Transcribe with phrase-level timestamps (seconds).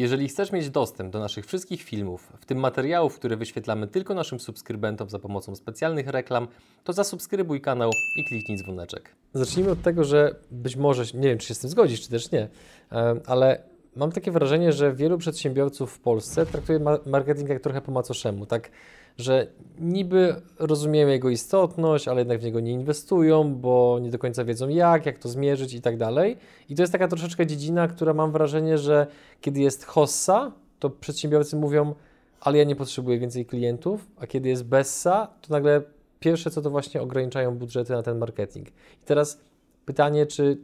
[0.00, 4.40] Jeżeli chcesz mieć dostęp do naszych wszystkich filmów, w tym materiałów, które wyświetlamy tylko naszym
[4.40, 6.48] subskrybentom za pomocą specjalnych reklam,
[6.84, 9.14] to zasubskrybuj kanał i kliknij dzwoneczek.
[9.34, 12.32] Zacznijmy od tego, że być może, nie wiem czy się z tym zgodzisz, czy też
[12.32, 12.48] nie,
[13.26, 13.62] ale
[13.96, 18.70] mam takie wrażenie, że wielu przedsiębiorców w Polsce traktuje marketing jak trochę po macoszemu, tak,
[19.18, 19.46] że
[19.78, 24.68] niby rozumieją jego istotność, ale jednak w niego nie inwestują, bo nie do końca wiedzą
[24.68, 26.36] jak, jak to zmierzyć i tak dalej.
[26.68, 29.06] I to jest taka troszeczkę dziedzina, która mam wrażenie, że
[29.40, 31.94] kiedy jest hossa, to przedsiębiorcy mówią,
[32.40, 35.82] ale ja nie potrzebuję więcej klientów, a kiedy jest bessa, to nagle
[36.20, 38.68] pierwsze co to właśnie ograniczają budżety na ten marketing.
[38.68, 39.40] I teraz
[39.86, 40.58] pytanie, czy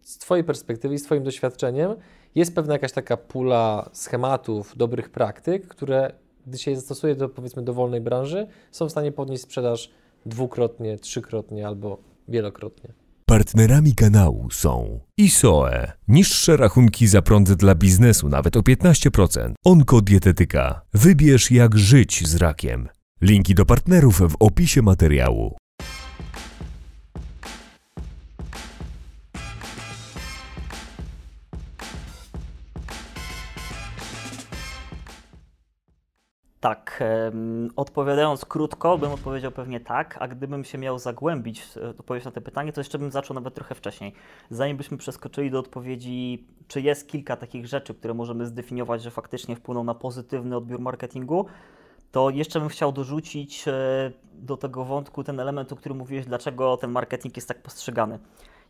[0.00, 1.94] z Twojej perspektywy i z Twoim doświadczeniem
[2.34, 6.12] jest pewna jakaś taka pula schematów, dobrych praktyk, które
[6.46, 9.90] gdy się je zastosuje do powiedzmy dowolnej branży, są w stanie podnieść sprzedaż
[10.26, 11.98] dwukrotnie, trzykrotnie albo
[12.28, 12.92] wielokrotnie.
[13.26, 21.50] Partnerami kanału są ISOE, niższe rachunki za prąd dla biznesu nawet o 15%, Onkodietetyka, wybierz
[21.50, 22.88] jak żyć z rakiem.
[23.20, 25.56] Linki do partnerów w opisie materiału.
[36.64, 37.02] Tak,
[37.76, 42.40] odpowiadając krótko, bym odpowiedział pewnie tak, a gdybym się miał zagłębić w odpowiedź na to
[42.40, 44.12] pytanie, to jeszcze bym zaczął nawet trochę wcześniej.
[44.50, 49.56] Zanim byśmy przeskoczyli do odpowiedzi, czy jest kilka takich rzeczy, które możemy zdefiniować, że faktycznie
[49.56, 51.46] wpłyną na pozytywny odbiór marketingu,
[52.12, 53.72] to jeszcze bym chciał dorzucić e,
[54.34, 58.18] do tego wątku ten element, o którym mówiłeś, dlaczego ten marketing jest tak postrzegany.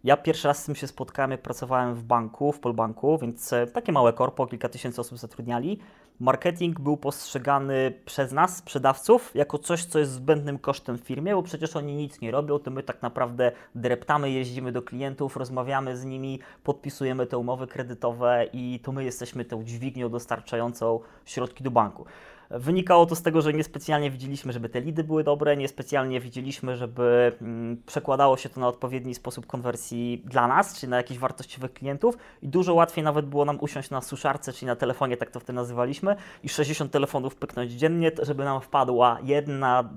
[0.05, 3.67] Ja pierwszy raz z tym się spotkałem, jak pracowałem w banku, w Polbanku, więc e,
[3.67, 5.79] takie małe korpo, kilka tysięcy osób zatrudniali.
[6.21, 11.43] Marketing był postrzegany przez nas, sprzedawców, jako coś, co jest zbędnym kosztem w firmie, bo
[11.43, 16.05] przecież oni nic nie robią, to my tak naprawdę dreptamy, jeździmy do klientów, rozmawiamy z
[16.05, 22.05] nimi, podpisujemy te umowy kredytowe i to my jesteśmy tą dźwignią dostarczającą środki do banku.
[22.51, 27.33] Wynikało to z tego, że niespecjalnie widzieliśmy, żeby te lidy były dobre, niespecjalnie widzieliśmy, żeby
[27.41, 32.17] mm, przekładało się to na odpowiedni sposób konwersji dla nas, czyli na jakichś wartościowych klientów
[32.43, 35.57] i dużo łatwiej nawet było nam usiąść na suszarce, czyli na telefonie, tak to wtedy
[35.57, 39.91] nazywaliśmy, i 60 telefonów pyknąć dziennie, żeby nam wpadła jedna,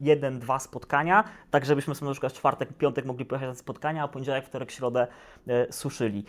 [0.00, 4.02] jeden, dwa spotkania, tak żebyśmy sobie na przykład w czwartek, piątek mogli pojechać na spotkania,
[4.02, 5.06] a poniedziałek, wtorek, środę
[5.48, 6.24] e, suszyli.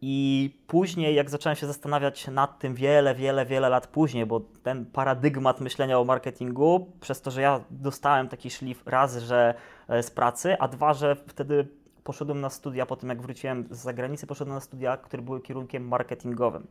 [0.00, 4.86] I później, jak zacząłem się zastanawiać nad tym wiele, wiele, wiele lat później, bo ten
[4.86, 9.54] paradygmat myślenia o marketingu, przez to, że ja dostałem taki szlif raz, że
[9.88, 11.68] e, z pracy, a dwa, że wtedy
[12.04, 15.88] poszedłem na studia, po tym jak wróciłem z zagranicy, poszedłem na studia, które były kierunkiem
[15.88, 16.66] marketingowym.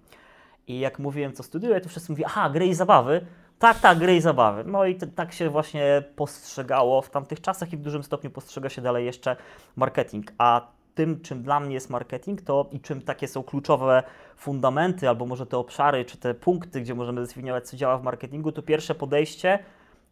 [0.68, 3.26] I jak mówiłem, co studiuję, to wszyscy mówili, aha, gry i zabawy.
[3.60, 4.64] Tak, tak, gry i zabawy.
[4.64, 8.82] No i tak się właśnie postrzegało w tamtych czasach i w dużym stopniu postrzega się
[8.82, 9.36] dalej jeszcze
[9.76, 10.32] marketing.
[10.38, 14.04] A tym, czym dla mnie jest marketing, to i czym takie są kluczowe
[14.36, 18.52] fundamenty, albo może te obszary, czy te punkty, gdzie możemy zdefiniować, co działa w marketingu,
[18.52, 19.60] to pierwsze podejście,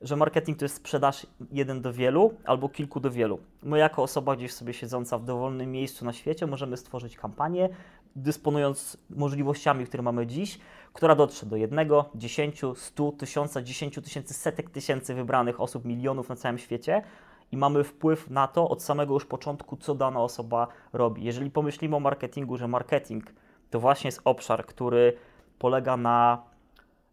[0.01, 3.39] że marketing to jest sprzedaż jeden do wielu albo kilku do wielu.
[3.63, 7.69] My, jako osoba gdzieś sobie siedząca w dowolnym miejscu na świecie, możemy stworzyć kampanię,
[8.15, 10.59] dysponując możliwościami, które mamy dziś,
[10.93, 16.35] która dotrze do jednego, dziesięciu, stu, tysiąca, dziesięciu tysięcy, setek tysięcy wybranych osób, milionów na
[16.35, 17.01] całym świecie,
[17.51, 21.23] i mamy wpływ na to od samego już początku, co dana osoba robi.
[21.23, 23.33] Jeżeli pomyślimy o marketingu, że marketing
[23.69, 25.17] to właśnie jest obszar, który
[25.59, 26.43] polega na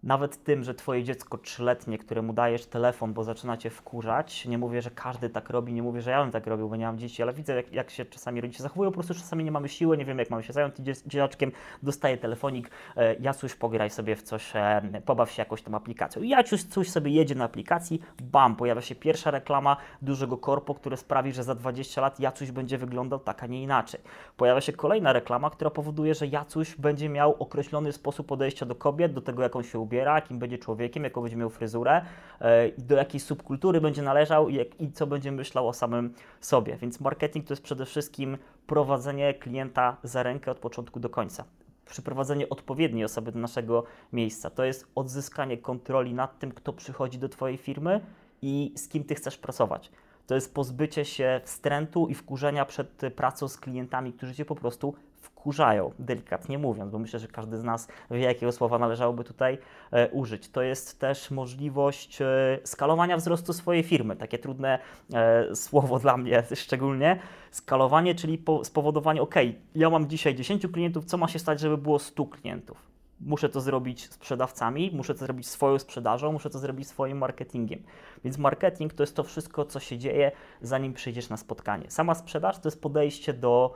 [0.03, 4.83] nawet tym, że twoje dziecko trzyletnie, któremu dajesz telefon, bo zaczyna cię wkurzać, nie mówię,
[4.83, 7.23] że każdy tak robi, nie mówię, że ja bym tak robił, bo nie mam dzieci,
[7.23, 10.05] ale widzę, jak, jak się czasami rodzice zachowują, po prostu czasami nie mamy siły, nie
[10.05, 10.75] wiem, jak mamy się zająć
[11.07, 11.53] dzieciaczkiem,
[11.83, 16.23] dostaje telefonik, e, Jacuś, pograj sobie w coś, e, pobaw się jakąś tam aplikacją.
[16.23, 21.33] Jacuś coś sobie jedzie na aplikacji, bam, pojawia się pierwsza reklama dużego korpo, które sprawi,
[21.33, 24.01] że za 20 lat Jacuś będzie wyglądał tak, a nie inaczej.
[24.37, 29.13] Pojawia się kolejna reklama, która powoduje, że Jacuś będzie miał określony sposób podejścia do kobiet,
[29.13, 32.03] do tego, jak on się ubiera, jakim będzie człowiekiem, jaką będzie miał fryzurę,
[32.41, 36.77] e, do jakiej subkultury będzie należał i co będzie myślał o samym sobie.
[36.77, 41.45] Więc marketing to jest przede wszystkim prowadzenie klienta za rękę od początku do końca
[41.93, 44.51] przyprowadzenie odpowiedniej osoby do naszego miejsca.
[44.51, 48.01] To jest odzyskanie kontroli nad tym, kto przychodzi do Twojej firmy
[48.43, 49.91] i z kim Ty chcesz pracować.
[50.27, 54.95] To jest pozbycie się wstrętu i wkurzenia przed pracą z klientami, którzy Cię po prostu
[55.43, 59.59] wkurzają, delikatnie mówiąc, bo myślę, że każdy z nas wie, jakiego słowa należałoby tutaj
[59.91, 60.49] e, użyć.
[60.49, 64.79] To jest też możliwość e, skalowania wzrostu swojej firmy, takie trudne
[65.15, 67.19] e, słowo dla mnie szczególnie.
[67.51, 69.35] Skalowanie, czyli po, spowodowanie, ok,
[69.75, 72.93] ja mam dzisiaj 10 klientów, co ma się stać, żeby było 100 klientów?
[73.27, 77.83] muszę to zrobić sprzedawcami, muszę to zrobić swoją sprzedażą, muszę to zrobić swoim marketingiem.
[78.25, 81.91] Więc marketing to jest to wszystko, co się dzieje, zanim przyjdziesz na spotkanie.
[81.91, 83.75] Sama sprzedaż to jest podejście do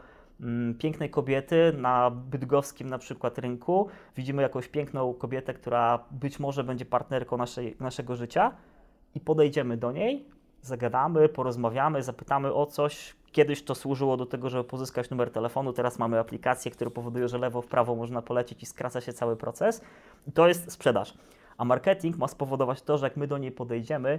[0.78, 6.84] pięknej kobiety na bydgowskim na przykład rynku, widzimy jakąś piękną kobietę, która być może będzie
[6.84, 8.52] partnerką naszej, naszego życia
[9.14, 10.28] i podejdziemy do niej,
[10.62, 13.16] zagadamy, porozmawiamy, zapytamy o coś.
[13.32, 17.38] Kiedyś to służyło do tego, żeby pozyskać numer telefonu, teraz mamy aplikacje, które powodują, że
[17.38, 19.82] lewo w prawo można polecieć i skraca się cały proces.
[20.26, 21.14] I to jest sprzedaż.
[21.58, 24.18] A marketing ma spowodować to, że jak my do niej podejdziemy,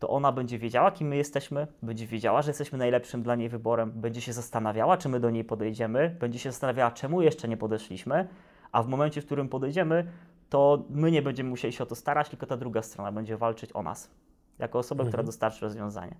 [0.00, 3.92] to ona będzie wiedziała, kim my jesteśmy, będzie wiedziała, że jesteśmy najlepszym dla niej wyborem,
[3.92, 8.28] będzie się zastanawiała, czy my do niej podejdziemy, będzie się zastanawiała, czemu jeszcze nie podeszliśmy,
[8.72, 10.06] a w momencie, w którym podejdziemy,
[10.48, 13.70] to my nie będziemy musieli się o to starać, tylko ta druga strona będzie walczyć
[13.74, 14.10] o nas,
[14.58, 15.26] jako która Mhm.
[15.26, 16.14] dostarczy rozwiązanie.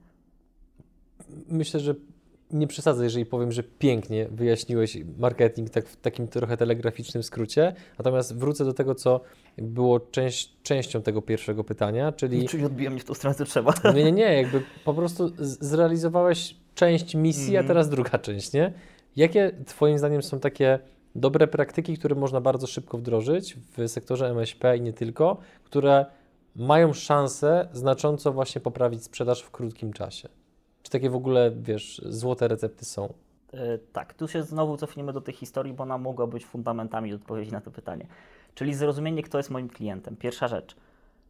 [1.49, 1.95] Myślę, że
[2.53, 7.75] nie przesadzę, jeżeli powiem, że pięknie wyjaśniłeś marketing tak w takim trochę telegraficznym skrócie.
[7.99, 9.21] Natomiast wrócę do tego, co
[9.59, 13.75] było część, częścią tego pierwszego pytania, czyli Czyli odbija mnie w tą stronę, co trzeba.
[13.95, 17.67] nie, nie, nie, jakby po prostu zrealizowałeś część misji, a Mhm.
[17.69, 18.73] teraz druga część, nie?
[19.17, 20.79] Jakie Twoim zdaniem są takie
[21.15, 26.07] dobre praktyki, które można bardzo szybko wdrożyć w sektorze MŚP i nie tylko, które
[26.57, 30.29] mają szansę znacząco właśnie poprawić sprzedaż w krótkim czasie?
[30.91, 33.15] Czy takie w ogóle, wiesz, złote recepty są?
[33.53, 37.53] E, Tak, tu się znowu cofniemy do tej historii, bo ona mogła być fundamentami odpowiedzi
[37.53, 38.07] na to pytanie.
[38.55, 40.17] Czyli zrozumienie, kto jest moim klientem.
[40.17, 40.77] Pierwsza rzecz.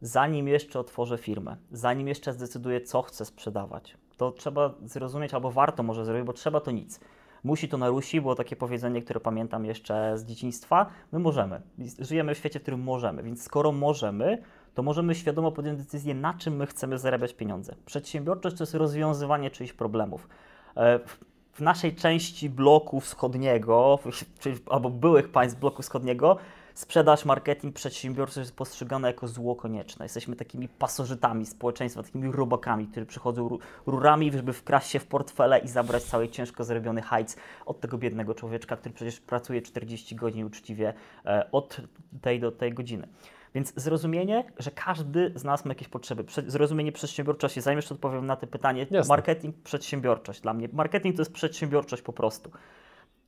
[0.01, 5.83] Zanim jeszcze otworzę firmę, zanim jeszcze zdecyduję, co chcę sprzedawać, to trzeba zrozumieć, albo warto
[5.83, 6.99] może zrobić, bo trzeba to nic.
[7.43, 10.85] Musi to narusi, było takie powiedzenie, które pamiętam jeszcze z dzieciństwa.
[11.11, 11.61] My możemy.
[11.99, 14.41] Żyjemy w świecie, w którym możemy, więc skoro możemy,
[14.73, 17.75] to możemy świadomo podjąć decyzję, na czym my chcemy zarabiać pieniądze.
[17.85, 20.27] Przedsiębiorczość to jest rozwiązywanie czyichś problemów.
[20.75, 23.99] E, w- naszej części bloku wschodniego,
[24.39, 26.37] czyli, albo byłych państw bloku wschodniego,
[26.73, 30.05] sprzedaż, marketing, przedsiębiorczość jest postrzegane jako zło konieczne.
[30.05, 35.59] Jesteśmy takimi pasożytami społeczeństwa, takimi robakami, którzy przychodzą ru- rurami, żeby wkraść się w portfele
[35.59, 37.35] i zabrać cały ciężko zarobiony hajc
[37.65, 40.93] od tego biednego człowieczka, który przecież pracuje 40 godzin uczciwie
[41.25, 41.77] e, od
[42.21, 43.07] tej do tej godziny.
[43.55, 46.25] Więc zrozumienie, że każdy z nas ma jakieś potrzeby.
[46.47, 47.61] Zrozumienie przedsiębiorczości.
[47.61, 49.09] Zanim jeszcze odpowiem na to pytanie, Jasne.
[49.09, 50.41] marketing, przedsiębiorczość.
[50.41, 52.51] Dla mnie marketing to jest przedsiębiorczość po prostu.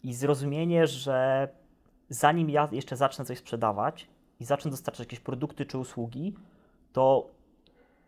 [0.04, 1.48] I zrozumienie, że
[2.10, 4.08] zanim ja jeszcze zacznę coś sprzedawać
[4.40, 6.34] i zacznę dostarczać jakieś produkty czy usługi,
[6.94, 7.30] to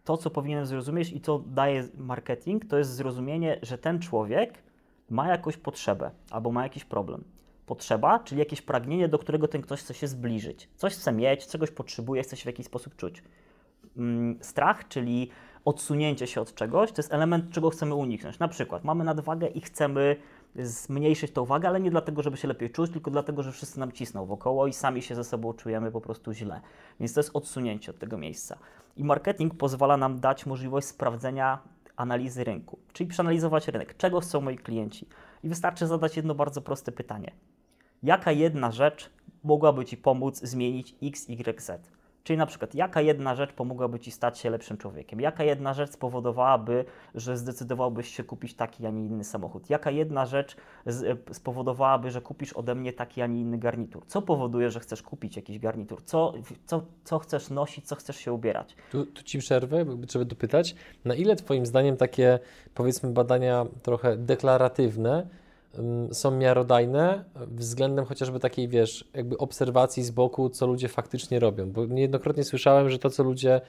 [0.04, 4.64] to, co powinienem zrozumieć i co daje marketing, to jest zrozumienie, że ten człowiek
[5.10, 7.24] ma jakąś potrzebę albo ma jakiś problem.
[7.66, 10.70] Potrzeba, czyli jakieś pragnienie, do którego ten ktoś chce się zbliżyć.
[10.76, 13.24] Coś chce mieć, czegoś potrzebuje, chce się w jakiś sposób czuć.
[13.98, 15.30] Mm, Strach, czyli
[15.66, 18.40] odsunięcie się od czegoś, to jest element, czego chcemy uniknąć.
[18.40, 20.16] Na przykład mamy nadwagę i chcemy
[20.56, 23.92] zmniejszyć tą wagę, ale nie dlatego, żeby się lepiej czuć, tylko dlatego, że wszyscy nam
[23.92, 26.62] cisną wokoło i sami się ze sobą czujemy po prostu źle.
[27.00, 28.58] Więc to jest odsunięcie od tego miejsca.
[28.98, 31.60] I marketing pozwala nam dać możliwość sprawdzenia
[31.96, 35.08] analizy rynku, czyli przeanalizować rynek, czego chcą moi klienci.
[35.44, 37.32] I wystarczy zadać jedno bardzo proste pytanie.
[38.06, 39.10] Jaka jedna rzecz
[39.44, 41.92] mogłaby Ci pomóc zmienić X, Y, Z?
[42.24, 45.22] Czyli na przykład, jaka jedna rzecz pomogłaby Ci stać się lepszym człowiekiem?
[45.22, 46.86] Jaka jedna rzecz spowodowałaby,
[47.16, 49.70] że zdecydowałbyś się kupić taki, a nie inny samochód?
[49.70, 50.56] Jaka jedna rzecz
[50.88, 50.94] e,
[51.34, 54.04] spowodowałaby, że kupisz ode mnie taki, a nie inny garnitur?
[54.06, 56.04] Co powoduje, że chcesz kupić jakiś garnitur?
[56.04, 56.34] Co,
[56.66, 58.76] co, co chcesz nosić, co chcesz się ubierać?
[58.92, 60.76] Tu, tu Ci przerwę, trzeba dopytać,
[61.06, 62.40] na ile Twoim zdaniem takie,
[62.74, 65.28] powiedzmy, badania trochę deklaratywne
[66.12, 71.72] są miarodajne względem chociażby takiej, wiesz, jakby obserwacji z boku, co ludzie faktycznie robią?
[71.72, 73.62] Bo niejednokrotnie słyszałem, że to, co ludzie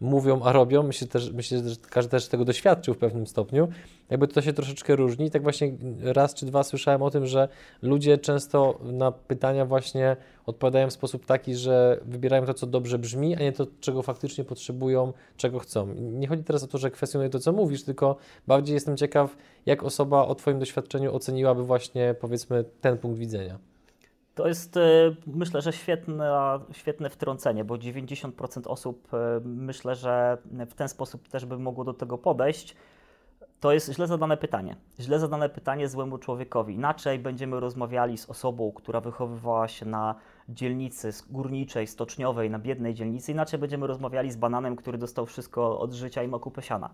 [0.00, 3.68] mówią, a robią, myślę, też, myślę, że każdy też tego doświadczył w pewnym stopniu,
[4.10, 5.30] jakby to się troszeczkę różni.
[5.30, 5.72] Tak właśnie
[6.02, 7.48] raz czy dwa słyszałem o tym, że
[7.82, 13.36] ludzie często na pytania właśnie odpowiadają w sposób taki, że wybierają to, co dobrze brzmi,
[13.36, 15.94] a nie to, czego faktycznie potrzebują, czego chcą.
[15.94, 19.36] Nie chodzi teraz o to, że kwestionuję to, co mówisz, tylko bardziej jestem ciekaw,
[19.66, 23.58] jak osoba o Twoim doświadczeniu oceniłaby właśnie, powiedzmy, ten punkt widzenia.
[24.34, 24.80] To jest, e,
[25.26, 30.38] myślę, że świetne, świetne wtrącenie, bo 90% osób e, myślę, że
[30.70, 32.76] w ten sposób też by mogło do tego podejść.
[33.60, 34.76] To jest źle zadane pytanie.
[35.00, 36.74] Źle zadane pytanie złemu człowiekowi.
[36.74, 40.14] Inaczej będziemy rozmawiali z osobą, która wychowywała się na
[40.48, 43.32] dzielnicy górniczej, stoczniowej, na biednej dzielnicy.
[43.32, 46.90] Inaczej będziemy rozmawiali z bananem, który dostał wszystko od życia i ma kupę siana.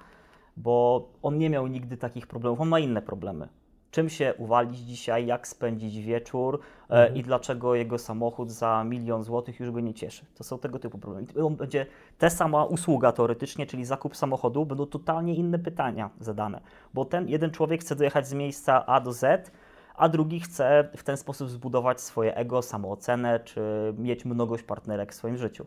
[0.56, 3.48] Bo on nie miał nigdy takich problemów, on ma inne problemy
[3.90, 7.16] czym się uwalić dzisiaj, jak spędzić wieczór e, Mhm.
[7.16, 10.24] i dlaczego jego samochód za milion złotych już go nie cieszy.
[10.34, 11.26] To są tego typu problemy.
[11.44, 11.86] On będzie
[12.18, 16.60] ta sama usługa teoretycznie, czyli zakup samochodu, będą totalnie inne pytania zadane,
[16.94, 19.50] bo ten jeden człowiek chce dojechać z miejsca A do Z,
[19.96, 23.60] a drugi chce w ten sposób zbudować swoje ego, samoocenę, czy
[23.98, 25.66] mieć mnogość partnerek w swoim życiu.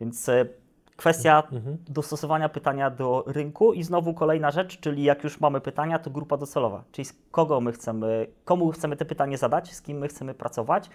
[0.00, 0.30] Więc
[1.00, 1.42] kwestia
[1.88, 3.72] dostosowania pytania do rynku.
[3.72, 7.60] I znowu kolejna rzecz, czyli jak już mamy pytania, to grupa docelowa, czyli z kogo
[7.60, 10.90] my chcemy, komu chcemy te pytanie zadać, z kim my chcemy pracować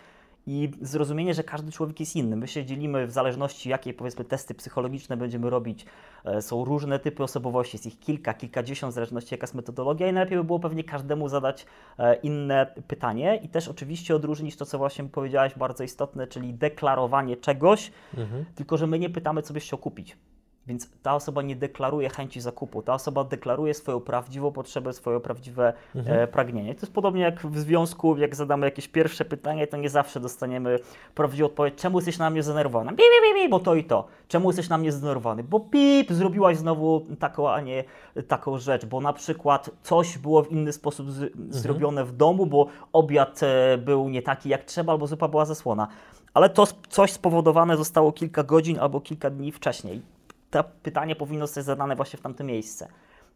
[0.48, 2.36] i zrozumienie, że każdy człowiek jest inny.
[2.36, 5.86] My się dzielimy w zależności, jakie powiedzmy testy psychologiczne będziemy robić.
[6.26, 10.14] E, są różne typy osobowości, jest ich kilka, kilkadziesiąt, w zależności jaka jest metodologia i
[10.14, 11.66] najlepiej by było pewnie każdemu zadać
[12.00, 17.38] e, inne pytanie i też oczywiście odróżnić to, co właśnie powiedziałaś, bardzo istotne, czyli deklarowanie
[17.38, 17.92] czegoś,
[18.56, 20.18] tylko że my nie pytamy, co byś chciał kupić.
[20.68, 25.74] Więc ta osoba nie deklaruje chęci zakupu, ta osoba deklaruje swoją prawdziwą potrzebę, swoje prawdziwe
[25.96, 26.76] e, pragnienie.
[26.76, 30.80] To jest podobnie jak w związku, jak zadamy jakieś pierwsze pytanie, to nie zawsze dostaniemy
[31.16, 32.92] prawdziwą odpowiedź, czemu jesteś na mnie zdenerwowany?
[32.92, 34.08] Pi, pi, pi, bo to i to.
[34.28, 35.44] Czemu jesteś na mnie zdenerwowany?
[35.44, 37.84] Bo pip, zrobiłaś znowu taką, a nie
[38.28, 42.68] taką rzecz, bo na przykład coś było w inny sposób z, zrobione w domu, bo
[42.94, 45.88] obiad e, był nie taki jak trzeba, albo zupa była zasłona.
[46.34, 50.15] Ale to coś spowodowane zostało kilka godzin albo kilka dni wcześniej
[50.56, 52.88] to pytanie powinno zostać zadane właśnie w tamte miejsce,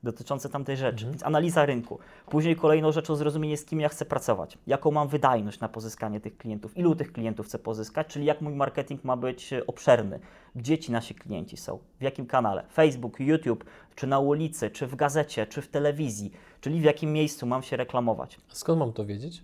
[0.04, 1.06] dotyczące tamtej rzeczy.
[1.06, 2.00] Więc analiza rynku.
[2.30, 6.38] Później kolejną rzeczą zrozumienie, z kim ja chcę pracować, jaką mam wydajność na pozyskanie tych
[6.38, 10.20] klientów, ilu tych klientów chcę pozyskać, czyli jak mój marketing ma być e, obszerny,
[10.56, 14.96] gdzie ci nasi klienci są, w jakim kanale, Facebook, YouTube, czy na ulicy, czy w
[14.96, 18.40] gazecie, czy w telewizji, czyli w jakim miejscu mam się reklamować.
[18.48, 19.44] Skąd mam to wiedzieć?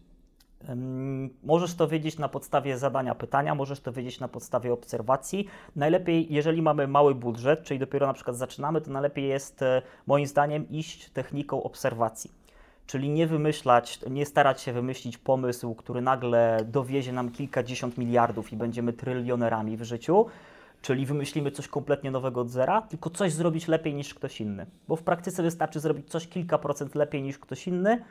[1.43, 5.47] Możesz to wiedzieć na podstawie zadania pytania, możesz to wiedzieć na podstawie obserwacji.
[5.75, 10.27] Najlepiej, jeżeli mamy mały budżet, czyli dopiero na przykład zaczynamy, to najlepiej jest e, moim
[10.27, 12.31] zdaniem iść techniką obserwacji.
[12.87, 18.55] Czyli nie wymyślać, nie starać się wymyślić pomysł, który nagle dowiezie nam kilkadziesiąt miliardów i
[18.55, 20.25] będziemy trylionerami w życiu,
[20.81, 24.65] czyli wymyślimy coś kompletnie nowego od zera, tylko coś zrobić lepiej niż ktoś inny.
[24.87, 28.01] Bo w praktyce wystarczy zrobić coś kilka procent lepiej niż ktoś inny,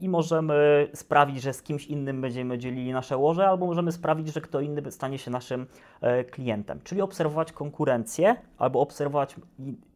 [0.00, 4.40] i możemy sprawić, że z kimś innym będziemy dzielili nasze łoże, albo możemy sprawić, że
[4.40, 5.66] kto inny stanie się naszym
[6.00, 6.80] e, klientem.
[6.84, 9.36] Czyli obserwować konkurencję, albo obserwować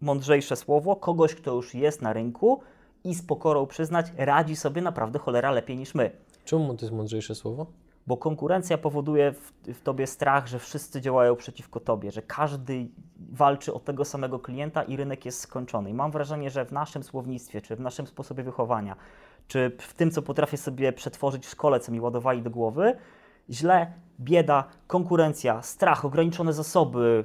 [0.00, 2.60] mądrzejsze słowo kogoś, kto już jest na rynku
[3.04, 6.10] i z pokorą przyznać, radzi sobie naprawdę cholera lepiej niż my.
[6.44, 7.66] Czemu to jest mądrzejsze słowo?
[8.06, 12.88] Bo konkurencja powoduje w, w tobie strach, że wszyscy działają przeciwko tobie, że każdy
[13.32, 15.90] walczy o tego samego klienta i rynek jest skończony.
[15.90, 18.96] I mam wrażenie, że w naszym słownictwie, czy w naszym sposobie wychowania,
[19.48, 22.96] czy w tym, co potrafię sobie przetworzyć w szkole, co mi ładowali do głowy,
[23.50, 27.24] źle, bieda, konkurencja, strach, ograniczone zasoby,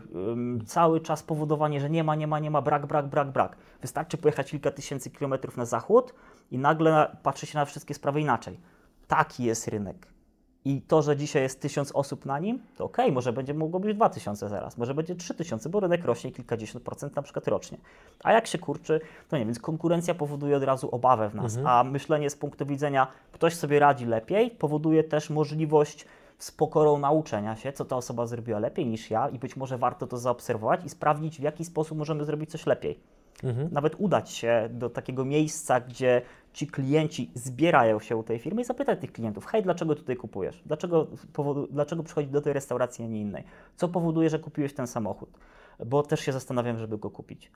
[0.66, 3.58] cały czas powodowanie, że nie ma, nie ma, nie ma, brak, brak, brak, brak.
[3.82, 6.14] Wystarczy pojechać kilka tysięcy kilometrów na zachód
[6.52, 8.60] i nagle na- patrzy się na wszystkie sprawy inaczej.
[9.08, 10.08] Taki jest rynek.
[10.66, 13.96] I to, że dzisiaj jest tysiąc osób na nim, to okej, może będzie mogło być
[13.96, 17.78] dwa tysiące zaraz, może będzie trzy tysiące, bo rynek rośnie kilkadziesiąt procent na przykład rocznie.
[18.24, 21.84] A jak się kurczy, to nie, więc konkurencja powoduje od razu obawę w nas, a
[21.84, 26.06] myślenie z punktu widzenia ktoś sobie radzi lepiej, powoduje też możliwość
[26.38, 30.08] z pokorą nauczenia się, co ta osoba zrobiła lepiej niż ja i być może warto
[30.08, 33.00] to zaobserwować i sprawdzić, w jaki sposób możemy zrobić coś lepiej.
[33.72, 36.22] Nawet udać się do takiego miejsca, gdzie
[36.54, 40.64] ci klienci zbierają się u tej firmy i zapytać tych klientów, hej, dlaczego tutaj kupujesz?
[40.66, 43.44] Dlaczego, powodu, dlaczego przychodzisz do tej restauracji, a nie innej?
[43.76, 45.30] Co powoduje, że kupiłeś ten samochód?
[45.86, 47.52] Bo też się zastanawiam, żeby go kupić.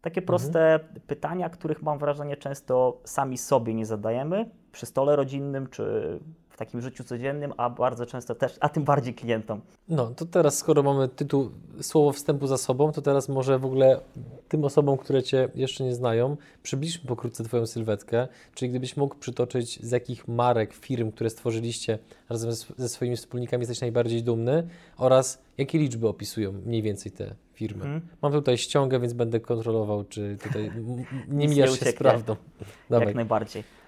[0.00, 6.18] Takie proste pytania, których mam wrażenie często sami sobie nie zadajemy przy stole rodzinnym czy
[6.60, 9.60] takim życiu codziennym, a bardzo często też, a tym bardziej klientom.
[9.88, 11.50] No, to teraz, skoro mamy tytuł,
[11.80, 14.00] słowo wstępu za sobą, to teraz może w ogóle
[14.48, 19.82] tym osobom, które Cię jeszcze nie znają, przybliżmy pokrótce Twoją sylwetkę, czyli gdybyś mógł przytoczyć,
[19.82, 21.98] z jakich marek, firm, które stworzyliście
[22.28, 27.84] razem ze, swoimi wspólnikami jesteś najbardziej dumny oraz jakie liczby opisują mniej więcej te firmy.
[27.84, 28.00] Mhm.
[28.22, 30.70] Mam tutaj ściągę, więc będę kontrolował, czy tutaj
[31.28, 32.36] nie mijasz się z prawdą.
[32.90, 33.06] Dawaj.
[33.06, 33.79] Jak najbardziej.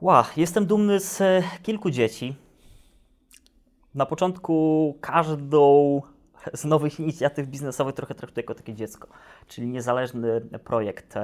[0.00, 2.36] Ła, jestem dumny z e, kilku dzieci.
[3.94, 6.02] Na początku każdą
[6.54, 9.08] z nowych inicjatyw biznesowych trochę traktuję jako takie dziecko,
[9.46, 11.14] czyli niezależny projekt,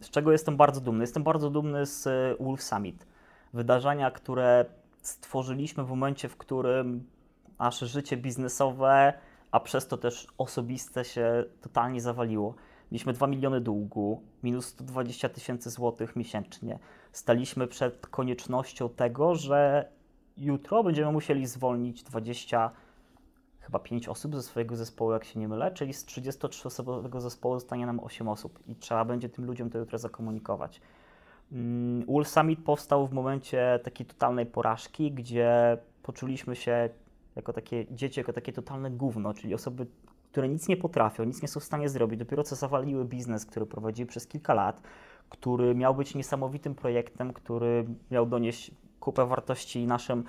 [0.00, 1.02] z czego jestem bardzo dumny.
[1.02, 3.06] Jestem bardzo dumny z e, Wolf Summit.
[3.52, 4.64] Wydarzenia, które
[5.02, 7.04] stworzyliśmy w momencie, w którym
[7.58, 9.12] nasze życie biznesowe,
[9.50, 12.54] a przez to też osobiste się totalnie zawaliło.
[12.92, 16.78] Mieliśmy 2 miliony długu, minus 120 tysięcy złotych miesięcznie.
[17.18, 19.88] Staliśmy przed koniecznością tego, że
[20.36, 22.70] jutro będziemy musieli zwolnić 20,
[23.60, 27.86] chyba 5 osób ze swojego zespołu, jak się nie mylę, czyli z 33-osobowego zespołu zostanie
[27.86, 30.80] nam 8 osób i trzeba będzie tym ludziom to jutro zakomunikować.
[31.52, 36.88] Mm, Wolf Summit powstał w momencie takiej totalnej porażki, gdzie poczuliśmy się
[37.36, 39.86] jako takie dzieci, jako takie totalne gówno, czyli osoby,
[40.30, 43.66] które nic nie potrafią, nic nie są w stanie zrobić, dopiero co zawaliły biznes, który
[43.66, 44.82] prowadziły przez kilka lat,
[45.28, 48.70] który miał być niesamowitym projektem, który miał donieść
[49.00, 50.24] kupę wartości naszym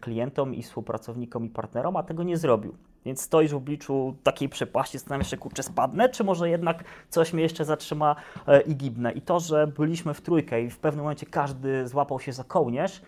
[0.00, 2.74] klientom i współpracownikom i partnerom, a tego nie zrobił.
[3.04, 7.42] Więc stoisz w obliczu takiej przepaści, zastanawiasz się, kurczę, spadnę, czy może jednak coś mnie
[7.42, 9.12] jeszcze zatrzyma e, i gibnę.
[9.12, 13.02] I to, że byliśmy w trójkę i w pewnym momencie każdy złapał się za kołnierz,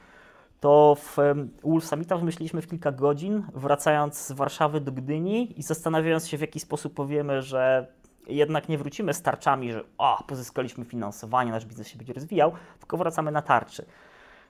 [0.61, 1.17] to w
[1.63, 6.41] Wolf Summita wymyśliliśmy w kilka godzin, wracając z Warszawy do Gdyni i zastanawiając się, w
[6.41, 7.87] jaki sposób powiemy, że
[8.27, 12.97] jednak nie wrócimy z tarczami, że o, pozyskaliśmy finansowanie, nasz biznes się będzie rozwijał, tylko
[12.97, 13.87] wracamy na tarczy.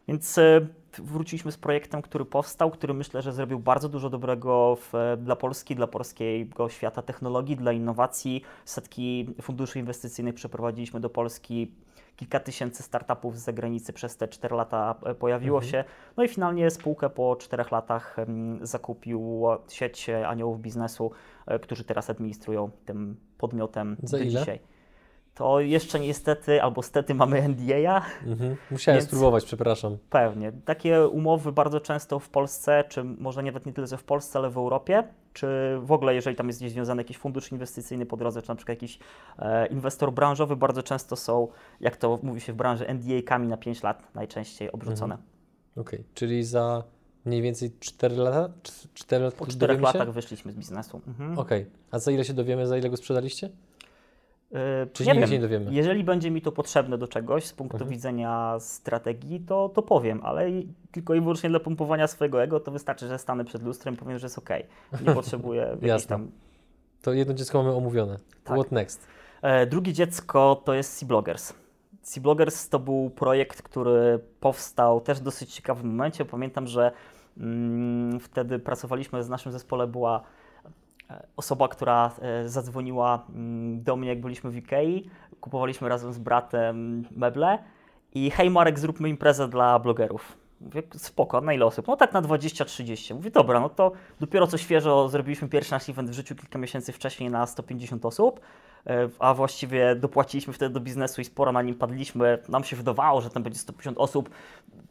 [0.08, 0.66] Więc e,
[0.98, 5.76] wróciliśmy z projektem, który powstał, który myślę, że zrobił bardzo dużo dobrego w, dla Polski,
[5.76, 8.42] dla polskiego świata technologii, dla innowacji.
[8.64, 11.72] Setki funduszy inwestycyjnych przeprowadziliśmy do Polski.
[12.20, 15.72] Kilka tysięcy startupów z zagranicy przez te 4 lata e, pojawiło mhm.
[15.72, 15.84] się.
[16.16, 18.16] No i finalnie spółkę po 4 latach
[18.62, 21.10] zakupił sieć aniołów biznesu,
[21.46, 24.40] e, którzy teraz administrują tym podmiotem Za do ile?
[24.40, 24.60] dzisiaj
[25.40, 28.02] to jeszcze niestety, albo stety mamy NDA.
[28.26, 28.56] Mhm.
[28.70, 29.98] Musiałem spróbować, przepraszam.
[30.10, 30.52] Pewnie.
[30.64, 34.50] Takie umowy bardzo często w Polsce, czy może nawet nie tyle, że w Polsce, ale
[34.50, 35.46] w Europie, czy
[35.82, 38.76] w ogóle jeżeli tam jest gdzieś związany jakiś fundusz inwestycyjny po drodze, czy na przykład
[38.76, 38.98] jakiś
[39.38, 41.48] e, inwestor branżowy, bardzo często są,
[41.80, 45.14] jak to mówi się w branży, NDA-kami na 5 lat najczęściej obrzucone.
[45.14, 45.30] Mhm.
[45.76, 46.12] Okej, okay.
[46.14, 46.84] czyli za
[47.24, 48.52] mniej więcej 4 lata?
[48.94, 51.00] 4 lata po 4 latach wyszliśmy z biznesu.
[51.06, 51.38] Mhm.
[51.38, 51.72] Okej, okay.
[51.90, 53.50] a za ile się dowiemy, za ile go sprzedaliście?
[54.50, 54.58] Yy,
[54.92, 55.72] Czyli nie, wiem, nie dowiemy.
[55.72, 57.90] Jeżeli będzie mi to potrzebne do czegoś z punktu mhm.
[57.90, 60.46] widzenia strategii, to, to powiem, ale
[60.92, 64.18] tylko i wyłącznie dla pompowania swojego ego to wystarczy, że stanę przed lustrem i powiem,
[64.18, 64.50] że jest ok.
[65.06, 66.30] Nie potrzebuję jakiejś tam...
[67.02, 68.18] To jedno dziecko mamy omówione.
[68.44, 68.56] Tak.
[68.56, 69.06] What next?
[69.42, 71.54] E, drugie dziecko to jest C-Bloggers.
[72.02, 76.24] C-Bloggers to był projekt, który powstał też w dosyć ciekawym momencie.
[76.24, 76.92] Pamiętam, że
[77.38, 80.22] mm, wtedy pracowaliśmy, z naszym zespole była
[81.36, 87.04] osoba, która e, zadzwoniła mm, do mnie, jak byliśmy w Ikei, kupowaliśmy razem z bratem
[87.16, 87.58] meble
[88.14, 90.36] i hej Marek, zróbmy imprezę dla blogerów.
[90.60, 91.86] Mówię, spoko, na ile osób?
[91.86, 93.14] No tak na 20-30.
[93.14, 96.92] Mówię, dobra, no to dopiero co świeżo zrobiliśmy pierwszy nasz event w życiu kilka miesięcy
[96.92, 98.40] wcześniej na 150 osób,
[98.86, 102.38] e, a właściwie dopłaciliśmy wtedy do biznesu i sporo na nim padliśmy.
[102.48, 104.30] Nam się wydawało, że tam będzie 150 osób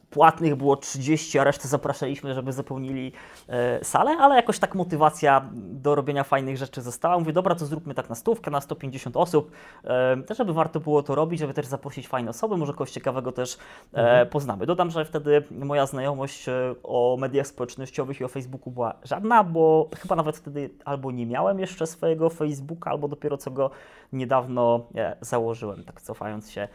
[0.09, 3.11] płatnych było 30, a resztę zapraszaliśmy, żeby zapełnili
[3.47, 7.19] e, salę, ale jakoś tak motywacja do robienia fajnych rzeczy została.
[7.19, 9.51] Mówię, dobra, to zróbmy tak na stówkę, na 150 osób,
[9.83, 13.57] e, żeby warto było to robić, żeby też zaprosić fajne osoby, może kogoś ciekawego też
[13.93, 14.27] e, mhm.
[14.27, 14.65] poznamy.
[14.65, 16.45] Dodam, że wtedy moja znajomość
[16.83, 21.59] o mediach społecznościowych i o Facebooku była żadna, bo chyba nawet wtedy albo nie miałem
[21.59, 23.71] jeszcze swojego Facebooka, albo dopiero co go
[24.13, 24.85] niedawno
[25.21, 26.67] założyłem, tak cofając się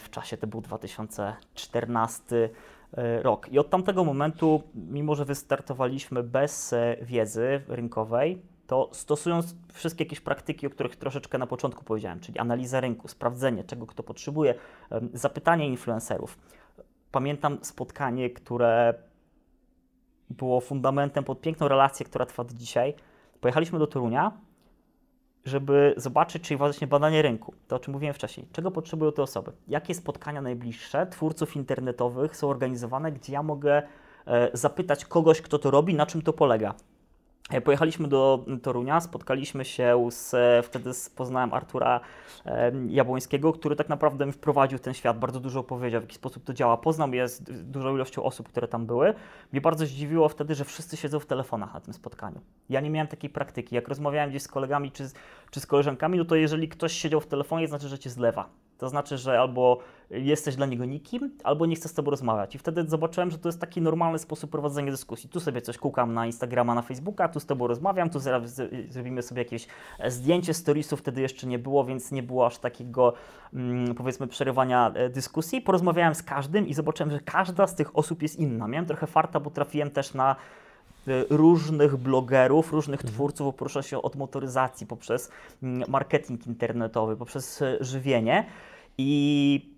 [0.00, 2.48] w czasie, to był 2014 e,
[3.22, 3.48] rok.
[3.52, 10.66] I od tamtego momentu, mimo że wystartowaliśmy bez wiedzy rynkowej, to stosując wszystkie jakieś praktyki,
[10.66, 14.54] o których troszeczkę na początku powiedziałem, czyli analiza rynku, sprawdzenie, czego kto potrzebuje,
[15.12, 16.38] zapytanie influencerów.
[17.12, 18.94] Pamiętam spotkanie, które
[20.30, 22.94] było fundamentem pod piękną relację, która trwa do dzisiaj.
[23.40, 24.32] Pojechaliśmy do Torunia
[25.44, 29.52] żeby zobaczyć, czyli właśnie badanie rynku, to o czym mówiłem wcześniej, czego potrzebują te osoby,
[29.68, 33.82] jakie spotkania najbliższe twórców internetowych są organizowane, gdzie ja mogę
[34.26, 36.74] e, zapytać kogoś, kto to robi, na czym to polega.
[37.50, 42.00] E, pojechaliśmy do Torunia, spotkaliśmy się z, wtedy poznałem Artura
[42.88, 46.54] Jabłońskiego, który tak naprawdę mi wprowadził ten świat, bardzo dużo opowiedział, w jaki sposób to
[46.54, 46.76] działa.
[46.76, 49.14] Poznał je z dużą ilością osób, które tam były.
[49.52, 52.40] Mnie bardzo zdziwiło wtedy, że wszyscy siedzą w telefonach na tym spotkaniu.
[52.68, 53.74] Ja nie miałem takiej praktyki.
[53.74, 55.10] Jak rozmawiałem gdzieś z kolegami czy,
[55.50, 58.48] czy z koleżankami, no to jeżeli ktoś siedział w telefonie, znaczy, że cię zlewa.
[58.78, 59.78] To znaczy, że albo
[60.10, 62.54] jesteś dla niego nikim, albo nie chce z tobą rozmawiać.
[62.54, 65.30] I wtedy zobaczyłem, że to jest taki normalny sposób prowadzenia dyskusji.
[65.30, 68.18] Tu sobie coś kukam na Instagrama, na Facebooka, tu z tobą rozmawiam, tu
[68.88, 69.66] zrobimy sobie jakieś
[70.08, 73.12] zdjęcie storiesów, wtedy jeszcze nie było, więc nie było aż takiego
[73.54, 75.60] mm, powiedzmy przerywania e, dyskusji.
[75.60, 78.68] Porozmawiałem z każdym i zobaczyłem, że każda z tych osób jest inna.
[78.68, 80.36] Miałem trochę farta, bo trafiłem też na
[81.30, 83.14] różnych blogerów, różnych mhm.
[83.14, 85.30] twórców, porusza się od motoryzacji poprzez
[85.62, 88.46] mm, marketing internetowy, poprzez żywienie.
[88.98, 89.77] I